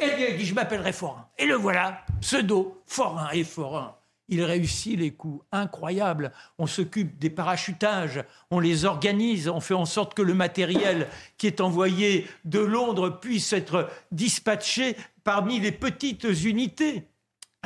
[0.00, 1.28] Et il dit, je m'appellerai Forain.
[1.38, 3.96] Et le voilà, pseudo, Forain et Forain
[4.32, 6.32] il réussit les coups incroyables.
[6.58, 11.46] On s'occupe des parachutages, on les organise, on fait en sorte que le matériel qui
[11.46, 17.04] est envoyé de Londres puisse être dispatché parmi les petites unités.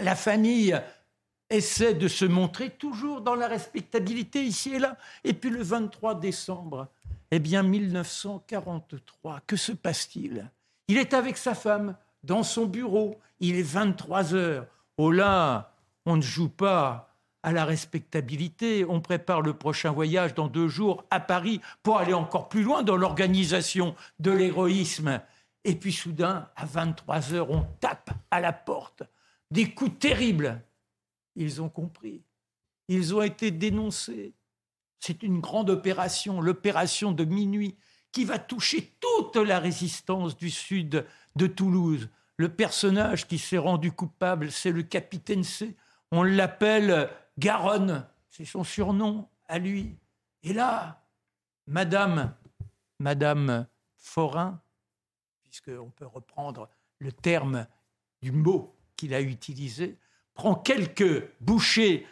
[0.00, 0.78] La famille
[1.50, 4.96] essaie de se montrer toujours dans la respectabilité ici et là.
[5.24, 6.88] Et puis le 23 décembre,
[7.30, 10.50] eh bien 1943, que se passe-t-il?
[10.88, 14.66] Il est avec sa femme dans son bureau, il est 23 heures.
[14.98, 15.72] Oh là,
[16.04, 18.84] on ne joue pas à la respectabilité.
[18.88, 22.82] On prépare le prochain voyage dans deux jours à Paris pour aller encore plus loin
[22.82, 25.20] dans l'organisation de l'héroïsme.
[25.66, 29.02] Et puis soudain, à 23 heures, on tape à la porte.
[29.50, 30.62] Des coups terribles.
[31.34, 32.22] Ils ont compris.
[32.88, 34.32] Ils ont été dénoncés.
[35.00, 37.76] C'est une grande opération, l'opération de minuit,
[38.12, 41.04] qui va toucher toute la résistance du sud
[41.34, 42.08] de Toulouse.
[42.36, 45.76] Le personnage qui s'est rendu coupable, c'est le capitaine C
[46.12, 49.98] on l'appelle Garonne, c'est son surnom à lui.
[50.42, 51.02] Et là,
[51.66, 52.34] Madame,
[53.00, 54.60] Madame Forain,
[55.56, 57.66] puisqu'on peut reprendre le terme
[58.22, 59.96] du mot qu'il a utilisé,
[60.34, 62.06] prend quelques bouchées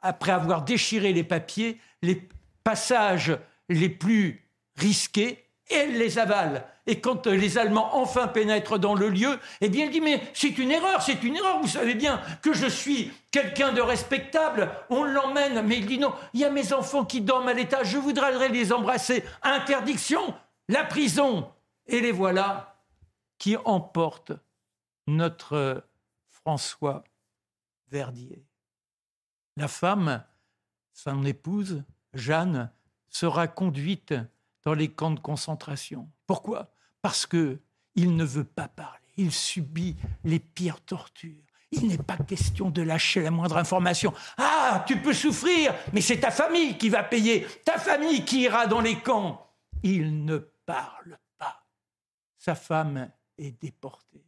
[0.00, 2.28] après avoir déchiré les papiers, les
[2.64, 3.38] passages
[3.68, 6.66] les plus risqués, et elle les avale.
[6.86, 10.58] Et quand les Allemands enfin pénètrent dans le lieu, eh bien, il dit, mais c'est
[10.58, 15.04] une erreur, c'est une erreur, vous savez bien que je suis quelqu'un de respectable, on
[15.04, 17.98] l'emmène, mais il dit, non, il y a mes enfants qui dorment à l'étage, je
[17.98, 19.22] voudrais les embrasser.
[19.42, 20.34] Interdiction,
[20.68, 21.48] la prison.
[21.86, 22.69] Et les voilà
[23.40, 24.32] qui emportent
[25.08, 25.84] notre
[26.28, 27.02] François
[27.88, 28.46] Verdier.
[29.56, 30.22] La femme,
[30.92, 31.82] son épouse,
[32.14, 32.70] Jeanne,
[33.08, 34.14] sera conduite
[34.62, 36.08] dans les camps de concentration.
[36.26, 36.70] Pourquoi?
[37.02, 37.58] Parce que
[37.96, 39.00] il ne veut pas parler.
[39.16, 41.42] Il subit les pires tortures.
[41.72, 44.12] Il n'est pas question de lâcher la moindre information.
[44.36, 48.66] Ah, tu peux souffrir, mais c'est ta famille qui va payer, ta famille qui ira
[48.66, 49.50] dans les camps.
[49.82, 51.64] Il ne parle pas.
[52.38, 53.10] Sa femme
[53.48, 54.24] déportée.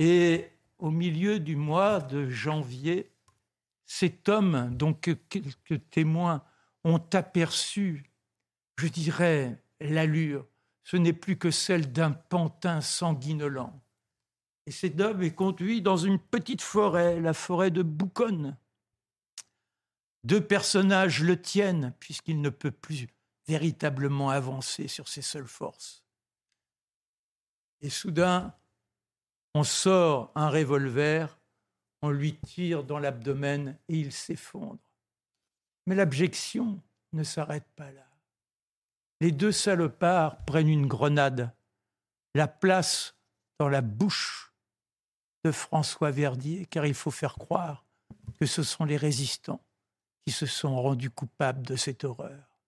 [0.00, 3.12] Et au milieu du mois de janvier,
[3.86, 6.42] cet homme, dont quelques témoins
[6.84, 8.10] ont aperçu,
[8.78, 10.46] je dirais, l'allure,
[10.84, 13.80] ce n'est plus que celle d'un pantin sanguinolent.
[14.66, 18.56] Et cet homme est conduit dans une petite forêt, la forêt de Bouconne.
[20.24, 23.06] Deux personnages le tiennent, puisqu'il ne peut plus
[23.46, 26.04] véritablement avancer sur ses seules forces.
[27.82, 28.54] Et soudain,
[29.54, 31.38] on sort un revolver,
[32.02, 34.78] on lui tire dans l'abdomen et il s'effondre.
[35.86, 36.80] Mais l'abjection
[37.12, 38.06] ne s'arrête pas là.
[39.20, 41.52] Les deux salopards prennent une grenade,
[42.34, 43.14] la placent
[43.58, 44.52] dans la bouche
[45.44, 47.84] de François Verdier, car il faut faire croire
[48.38, 49.62] que ce sont les résistants
[50.24, 52.58] qui se sont rendus coupables de cette horreur.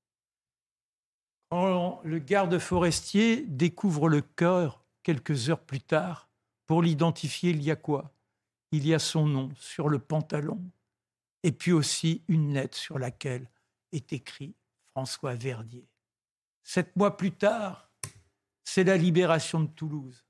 [1.50, 6.28] Quand le garde forestier découvre le corps quelques heures plus tard,
[6.66, 8.12] pour l'identifier, il y a quoi?
[8.70, 10.62] Il y a son nom sur le pantalon,
[11.42, 13.50] et puis aussi une lettre sur laquelle
[13.92, 14.54] est écrit
[14.92, 15.86] François Verdier.
[16.62, 17.90] Sept mois plus tard,
[18.64, 20.24] c'est la libération de Toulouse.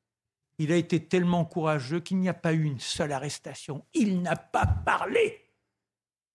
[0.59, 3.85] Il a été tellement courageux qu'il n'y a pas eu une seule arrestation.
[3.95, 5.39] Il n'a pas parlé.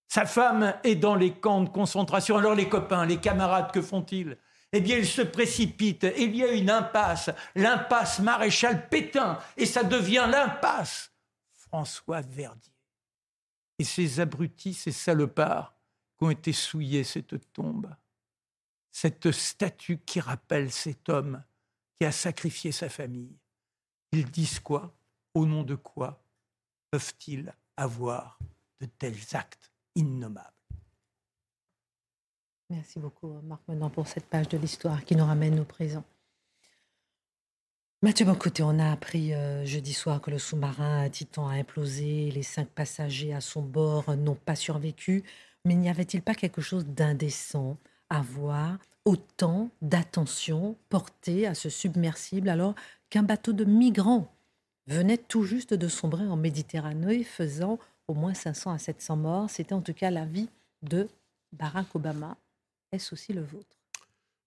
[0.07, 2.37] Sa femme est dans les camps de concentration.
[2.37, 4.37] Alors les copains, les camarades, que font-ils?
[4.73, 6.07] Eh bien, ils se précipitent.
[6.17, 11.11] Il y a une impasse, l'impasse maréchal Pétain, et ça devient l'impasse
[11.53, 12.73] François Verdier.
[13.79, 15.75] Et ces abrutis, ces salopards
[16.17, 17.95] qui ont été souillés cette tombe
[18.97, 21.43] cette statue qui rappelle cet homme
[21.99, 23.37] qui a sacrifié sa famille.
[24.11, 24.97] Ils disent quoi?
[25.35, 26.19] Au nom de quoi
[26.89, 28.39] peuvent-ils avoir
[28.81, 30.56] de tels actes innommables?
[32.69, 36.03] Merci beaucoup, Marc Menon, pour cette page de l'histoire qui nous ramène au présent.
[38.03, 42.29] Mathieu Bocoté, on a appris euh, jeudi soir que le sous-marin Titan a implosé.
[42.31, 45.23] Les cinq passagers à son bord n'ont pas survécu.
[45.65, 47.77] Mais n'y avait-il pas quelque chose d'indécent
[48.09, 52.75] avoir autant d'attention portée à ce submersible alors
[53.09, 54.31] qu'un bateau de migrants
[54.87, 59.49] venait tout juste de sombrer en Méditerranée, faisant au moins 500 à 700 morts?
[59.49, 60.49] C'était en tout cas l'avis
[60.83, 61.07] de
[61.53, 62.37] Barack Obama.
[62.91, 63.77] Est-ce aussi le vôtre?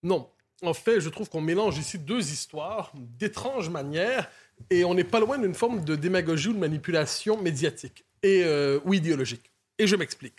[0.03, 0.29] Non.
[0.63, 4.31] En fait, je trouve qu'on mélange ici deux histoires d'étranges manières
[4.69, 8.79] et on n'est pas loin d'une forme de démagogie ou de manipulation médiatique et, euh,
[8.85, 9.51] ou idéologique.
[9.79, 10.37] Et je m'explique.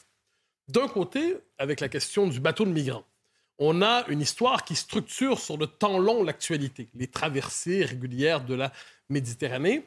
[0.68, 3.06] D'un côté, avec la question du bateau de migrants,
[3.58, 6.88] on a une histoire qui structure sur le temps long l'actualité.
[6.96, 8.72] Les traversées régulières de la
[9.10, 9.84] Méditerranée,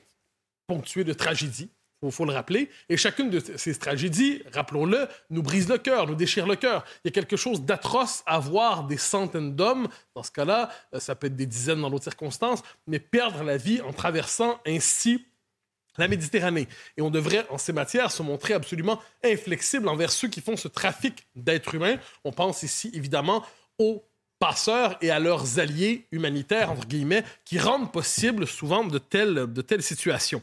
[0.66, 1.70] ponctuées de tragédies,
[2.08, 2.70] il faut le rappeler.
[2.88, 6.84] Et chacune de ces tragédies, rappelons-le, nous brise le cœur, nous déchire le cœur.
[7.04, 11.00] Il y a quelque chose d'atroce à voir des centaines d'hommes, dans ce cas-là, euh,
[11.00, 15.26] ça peut être des dizaines dans d'autres circonstances, mais perdre la vie en traversant ainsi
[15.96, 16.68] la Méditerranée.
[16.96, 20.68] Et on devrait, en ces matières, se montrer absolument inflexible envers ceux qui font ce
[20.68, 21.96] trafic d'êtres humains.
[22.24, 23.44] On pense ici, évidemment,
[23.78, 24.04] aux
[24.38, 29.62] passeurs et à leurs alliés humanitaires, entre guillemets, qui rendent possible souvent de telles, de
[29.62, 30.42] telles situations.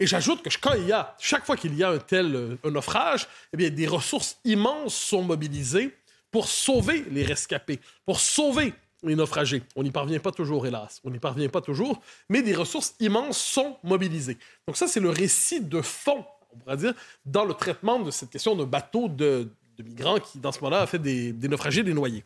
[0.00, 2.58] Et j'ajoute que quand il y a, chaque fois qu'il y a un tel euh,
[2.64, 5.94] un naufrage, eh bien, des ressources immenses sont mobilisées
[6.30, 8.72] pour sauver les rescapés, pour sauver
[9.02, 9.62] les naufragés.
[9.76, 11.00] On n'y parvient pas toujours, hélas.
[11.04, 14.38] On n'y parvient pas toujours, mais des ressources immenses sont mobilisées.
[14.66, 16.94] Donc ça, c'est le récit de fond, on pourrait dire,
[17.26, 19.48] dans le traitement de cette question d'un bateau de,
[19.84, 22.24] migrants qui, dans ce moment-là, a fait des, des naufragés, des noyés.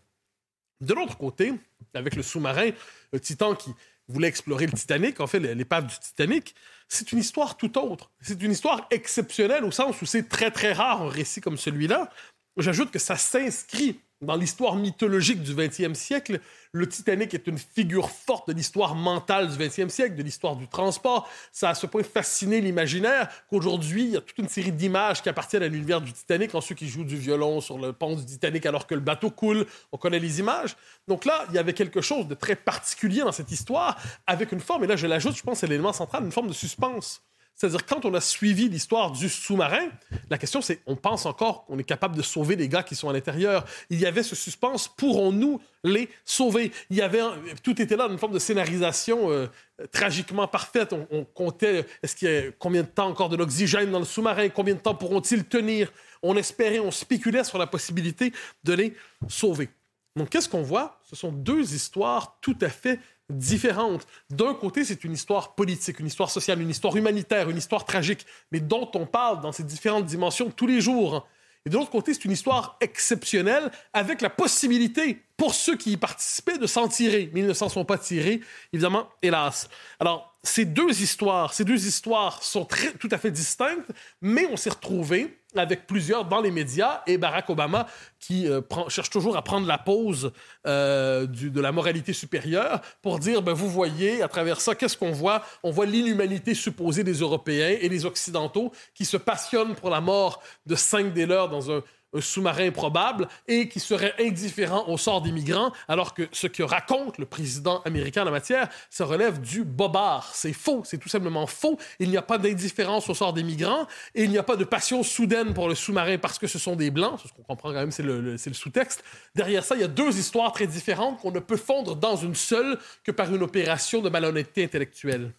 [0.80, 1.54] De l'autre côté,
[1.92, 2.70] avec le sous-marin,
[3.12, 3.70] le Titan qui
[4.08, 6.54] voulait explorer le Titanic, en fait, l'épave du Titanic,
[6.88, 8.10] c'est une histoire tout autre.
[8.20, 12.10] C'est une histoire exceptionnelle au sens où c'est très, très rare un récit comme celui-là.
[12.56, 16.40] J'ajoute que ça s'inscrit dans l'histoire mythologique du 20e siècle,
[16.72, 20.66] le Titanic est une figure forte de l'histoire mentale du 20e siècle, de l'histoire du
[20.66, 21.28] transport.
[21.52, 25.22] Ça a à ce point fasciné l'imaginaire qu'aujourd'hui, il y a toute une série d'images
[25.22, 28.16] qui appartiennent à l'univers du Titanic, en ceux qui jouent du violon sur le pont
[28.16, 29.66] du Titanic alors que le bateau coule.
[29.92, 30.76] On connaît les images.
[31.06, 34.60] Donc là, il y avait quelque chose de très particulier dans cette histoire, avec une
[34.60, 37.22] forme, et là je l'ajoute, je pense c'est l'élément central, une forme de suspense.
[37.54, 39.88] C'est-à-dire, quand on a suivi l'histoire du sous-marin,
[40.28, 43.08] la question, c'est on pense encore qu'on est capable de sauver les gars qui sont
[43.08, 43.64] à l'intérieur.
[43.90, 46.72] Il y avait ce suspense, pourrons-nous les sauver?
[46.90, 47.20] Il y avait,
[47.62, 49.46] tout était là dans une forme de scénarisation euh,
[49.92, 50.94] tragiquement parfaite.
[51.12, 54.48] On, comptait, est-ce qu'il y a combien de temps encore de l'oxygène dans le sous-marin?
[54.48, 55.92] Combien de temps pourront-ils tenir?
[56.22, 58.32] On espérait, on spéculait sur la possibilité
[58.64, 58.96] de les
[59.28, 59.68] sauver.
[60.16, 61.00] Donc, qu'est-ce qu'on voit?
[61.04, 63.00] Ce sont deux histoires tout à fait
[63.30, 64.06] différentes.
[64.30, 68.26] D'un côté, c'est une histoire politique, une histoire sociale, une histoire humanitaire, une histoire tragique,
[68.52, 71.26] mais dont on parle dans ces différentes dimensions tous les jours.
[71.66, 75.96] Et de l'autre côté, c'est une histoire exceptionnelle avec la possibilité pour ceux qui y
[75.96, 77.30] participaient de s'en tirer.
[77.32, 78.40] Mais ils ne s'en sont pas tirés,
[78.72, 79.68] évidemment, hélas.
[80.00, 82.68] Alors, ces deux histoires, ces deux histoires sont
[83.00, 87.48] tout à fait distinctes, mais on s'est retrouvés avec plusieurs dans les médias et Barack
[87.48, 87.86] Obama
[88.18, 90.32] qui euh, cherche toujours à prendre la pause
[90.66, 95.12] euh, de la moralité supérieure pour dire, ben, vous voyez, à travers ça, qu'est-ce qu'on
[95.12, 95.42] voit?
[95.62, 100.42] On voit l'inhumanité supposée des Européens et des Occidentaux qui se passionnent pour la mort
[100.66, 101.82] de cinq des leurs dans un
[102.14, 106.62] un sous-marin probable et qui serait indifférent au sort des migrants, alors que ce que
[106.62, 110.30] raconte le président américain en la matière, ça relève du bobard.
[110.34, 111.78] C'est faux, c'est tout simplement faux.
[111.98, 114.64] Il n'y a pas d'indifférence au sort des migrants et il n'y a pas de
[114.64, 117.20] passion soudaine pour le sous-marin parce que ce sont des blancs.
[117.24, 119.02] Ce qu'on comprend quand même, c'est le, le sous-texte.
[119.34, 122.34] Derrière ça, il y a deux histoires très différentes qu'on ne peut fondre dans une
[122.34, 125.32] seule que par une opération de malhonnêteté intellectuelle.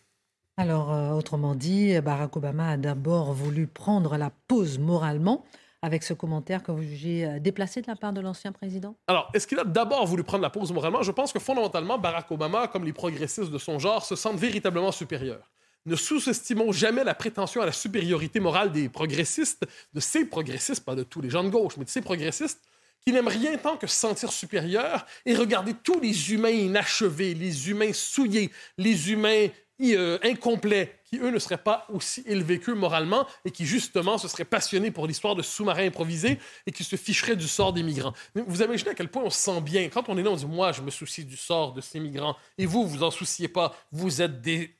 [0.57, 5.43] Alors, euh, autrement dit, Barack Obama a d'abord voulu prendre la pause moralement
[5.85, 8.95] avec ce commentaire que vous jugez euh, déplacé de la part de l'ancien président?
[9.07, 10.71] Alors, est-ce qu'il a d'abord voulu prendre la pause?
[10.73, 11.03] Moralement?
[11.03, 14.91] Je pense que fondamentalement, Barack Obama, comme les progressistes de son genre, se sentent véritablement
[14.91, 15.51] supérieurs.
[15.85, 20.95] Ne sous-estimons jamais la prétention à la supériorité morale des progressistes, de ces progressistes, pas
[20.95, 22.59] de tous les gens de gauche, mais de ces progressistes
[23.05, 27.69] qui n'aiment rien tant que se sentir supérieurs et regarder tous les humains inachevés, les
[27.69, 29.49] humains souillés, les humains
[29.81, 34.27] euh, incomplets, qui, eux, ne seraient pas aussi élevés qu'eux moralement et qui, justement, se
[34.27, 38.13] seraient passionnés pour l'histoire de sous-marins improvisés et qui se ficheraient du sort des migrants.
[38.35, 39.89] Vous imaginez à quel point on se sent bien.
[39.89, 42.37] Quand on est là, on dit Moi, je me soucie du sort de ces migrants
[42.57, 43.75] et vous, vous en souciez pas.
[43.91, 44.73] Vous êtes des.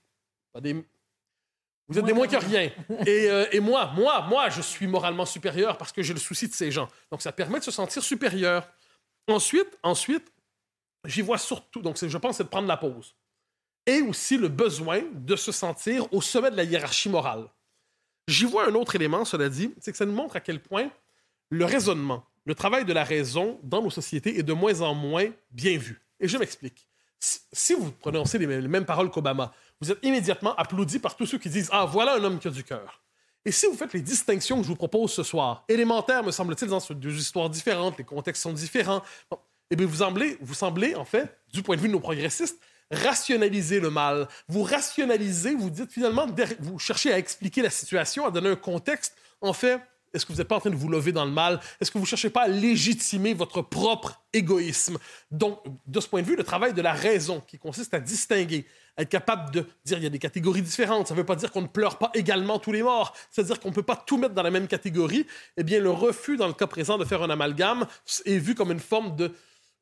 [1.88, 2.72] Vous êtes des moins que rien.
[3.06, 6.48] Et, euh, et, moi, moi, moi, je suis moralement supérieur parce que j'ai le souci
[6.48, 6.88] de ces gens.
[7.12, 8.68] Donc, ça permet de se sentir supérieur.
[9.28, 10.32] Ensuite, ensuite,
[11.04, 13.14] j'y vois surtout, donc je pense, c'est de prendre la pause
[13.86, 17.46] et aussi le besoin de se sentir au sommet de la hiérarchie morale.
[18.28, 20.90] J'y vois un autre élément, cela dit, c'est que ça nous montre à quel point
[21.50, 25.28] le raisonnement, le travail de la raison dans nos sociétés est de moins en moins
[25.52, 26.02] bien vu.
[26.20, 26.88] Et je m'explique.
[27.20, 31.50] Si vous prononcez les mêmes paroles qu'Obama, vous êtes immédiatement applaudi par tous ceux qui
[31.50, 33.02] disent Ah, voilà un homme qui a du cœur.
[33.46, 36.70] Et si vous faites les distinctions que je vous propose ce soir, élémentaires, me semble-t-il,
[36.70, 39.04] dans deux histoires différentes, les contextes sont différents,
[39.70, 42.60] eh bien, vous semblez, vous semblez, en fait, du point de vue de nos progressistes,
[42.92, 44.28] rationaliser le mal.
[44.48, 46.28] Vous rationalisez, vous dites finalement,
[46.60, 49.16] vous cherchez à expliquer la situation, à donner un contexte.
[49.42, 49.80] En fait,
[50.16, 51.60] est-ce que vous n'êtes pas en train de vous lever dans le mal?
[51.82, 54.98] Est-ce que vous ne cherchez pas à légitimer votre propre égoïsme?
[55.30, 58.66] Donc, de ce point de vue, le travail de la raison, qui consiste à distinguer,
[58.96, 61.36] à être capable de dire qu'il y a des catégories différentes, ça ne veut pas
[61.36, 64.18] dire qu'on ne pleure pas également tous les morts, c'est-à-dire qu'on ne peut pas tout
[64.18, 65.28] mettre dans la même catégorie,
[65.58, 67.86] eh bien, le refus, dans le cas présent, de faire un amalgame
[68.26, 69.34] est vu comme une forme de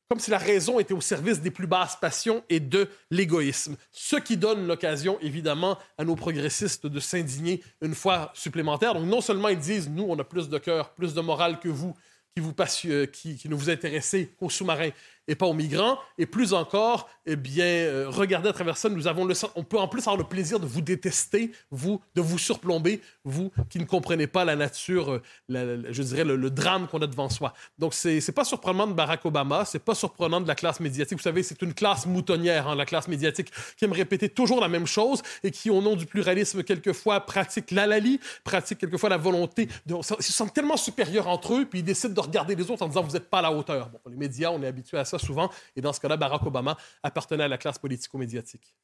[0.08, 3.76] comme si la raison était au service des plus basses passions et de l'égoïsme.
[3.90, 8.94] Ce qui donne l'occasion, évidemment, à nos progressistes de s'indigner une fois supplémentaire.
[8.94, 11.68] Donc, non seulement ils disent, nous, on a plus de cœur, plus de morale que
[11.68, 11.94] vous,
[12.34, 12.54] qui, vous
[12.86, 14.90] euh, qui, ne vous intéressez qu'aux sous-marins
[15.28, 15.98] et pas aux migrants.
[16.18, 19.78] Et plus encore, eh bien, euh, regardez à travers ça, nous avons le, on peut
[19.78, 23.84] en plus avoir le plaisir de vous détester, vous, de vous surplomber, vous qui ne
[23.84, 25.20] comprenez pas la nature,
[25.50, 27.54] euh, je dirais, le, drame qu'on a devant soi.
[27.78, 31.18] Donc, c'est pas surprenant de Barack Obama, c'est pas surprenant de la classe médiatique.
[31.18, 34.68] Vous savez, c'est une classe moutonnière, hein, la classe médiatique, qui aime répéter toujours la
[34.68, 39.68] même chose et qui, au nom du pluralisme, quelquefois pratique l'alali, pratique quelquefois la volonté.
[39.86, 42.88] Ils se sentent tellement supérieurs entre eux, puis ils décident de regarder les autres en
[42.88, 43.88] disant, vous n'êtes pas à la hauteur.
[43.88, 45.50] Bon, les médias, on est habitué à ça souvent.
[45.76, 48.74] Et dans ce cas-là, Barack Obama appartenait à la classe politico-médiatique.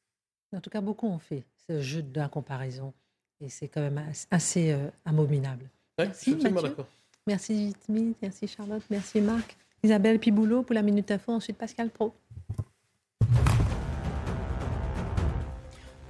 [0.55, 2.93] En tout cas, beaucoup ont fait ce jeu de la comparaison.
[3.39, 5.69] Et c'est quand même assez euh, abominable.
[5.97, 6.75] merci, Mathieu.
[7.25, 8.17] Merci, Smith.
[8.21, 8.83] Merci, Charlotte.
[8.89, 9.55] Merci, Marc.
[9.83, 11.31] Isabelle Piboulot pour la Minute Info.
[11.31, 12.13] Ensuite, Pascal Pro.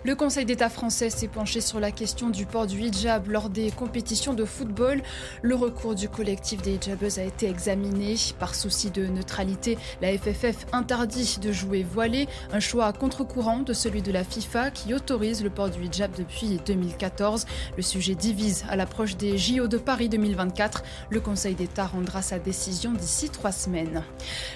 [0.03, 3.69] Le Conseil d'État français s'est penché sur la question du port du hijab lors des
[3.69, 5.03] compétitions de football.
[5.43, 8.15] Le recours du collectif des hijabeuses a été examiné.
[8.39, 14.01] Par souci de neutralité, la FFF interdit de jouer voilé, un choix contre-courant de celui
[14.01, 17.45] de la FIFA qui autorise le port du hijab depuis 2014.
[17.77, 20.81] Le sujet divise à l'approche des JO de Paris 2024.
[21.11, 24.03] Le Conseil d'État rendra sa décision d'ici trois semaines.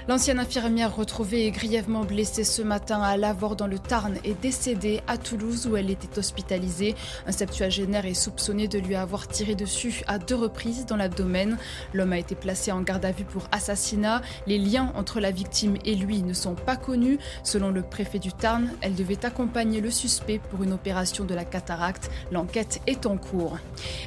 [0.08, 5.20] L'ancienne infirmière retrouvée grièvement blessée ce matin à Lavore dans le Tarn est décédée à
[5.36, 6.96] Toulouse où elle était hospitalisée.
[7.28, 11.58] Un septuagénaire est soupçonné de lui avoir tiré dessus à deux reprises dans l'abdomen.
[11.94, 14.22] L'homme a été placé en garde à vue pour assassinat.
[14.48, 17.20] Les liens entre la victime et lui ne sont pas connus.
[17.44, 21.44] Selon le préfet du Tarn, elle devait accompagner le suspect pour une opération de la
[21.44, 22.10] cataracte.
[22.32, 23.58] L'enquête est en cours.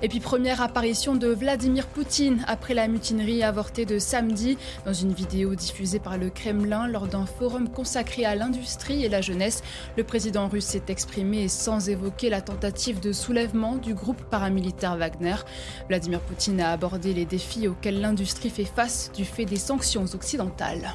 [0.01, 4.57] Et puis première apparition de Vladimir Poutine après la mutinerie avortée de samedi
[4.87, 9.21] dans une vidéo diffusée par le Kremlin lors d'un forum consacré à l'industrie et la
[9.21, 9.63] jeunesse.
[9.99, 14.97] Le président russe s'est exprimé mais sans évoquer la tentative de soulèvement du groupe paramilitaire
[14.97, 15.37] Wagner.
[15.89, 20.95] Vladimir Poutine a abordé les défis auxquels l'industrie fait face du fait des sanctions occidentales.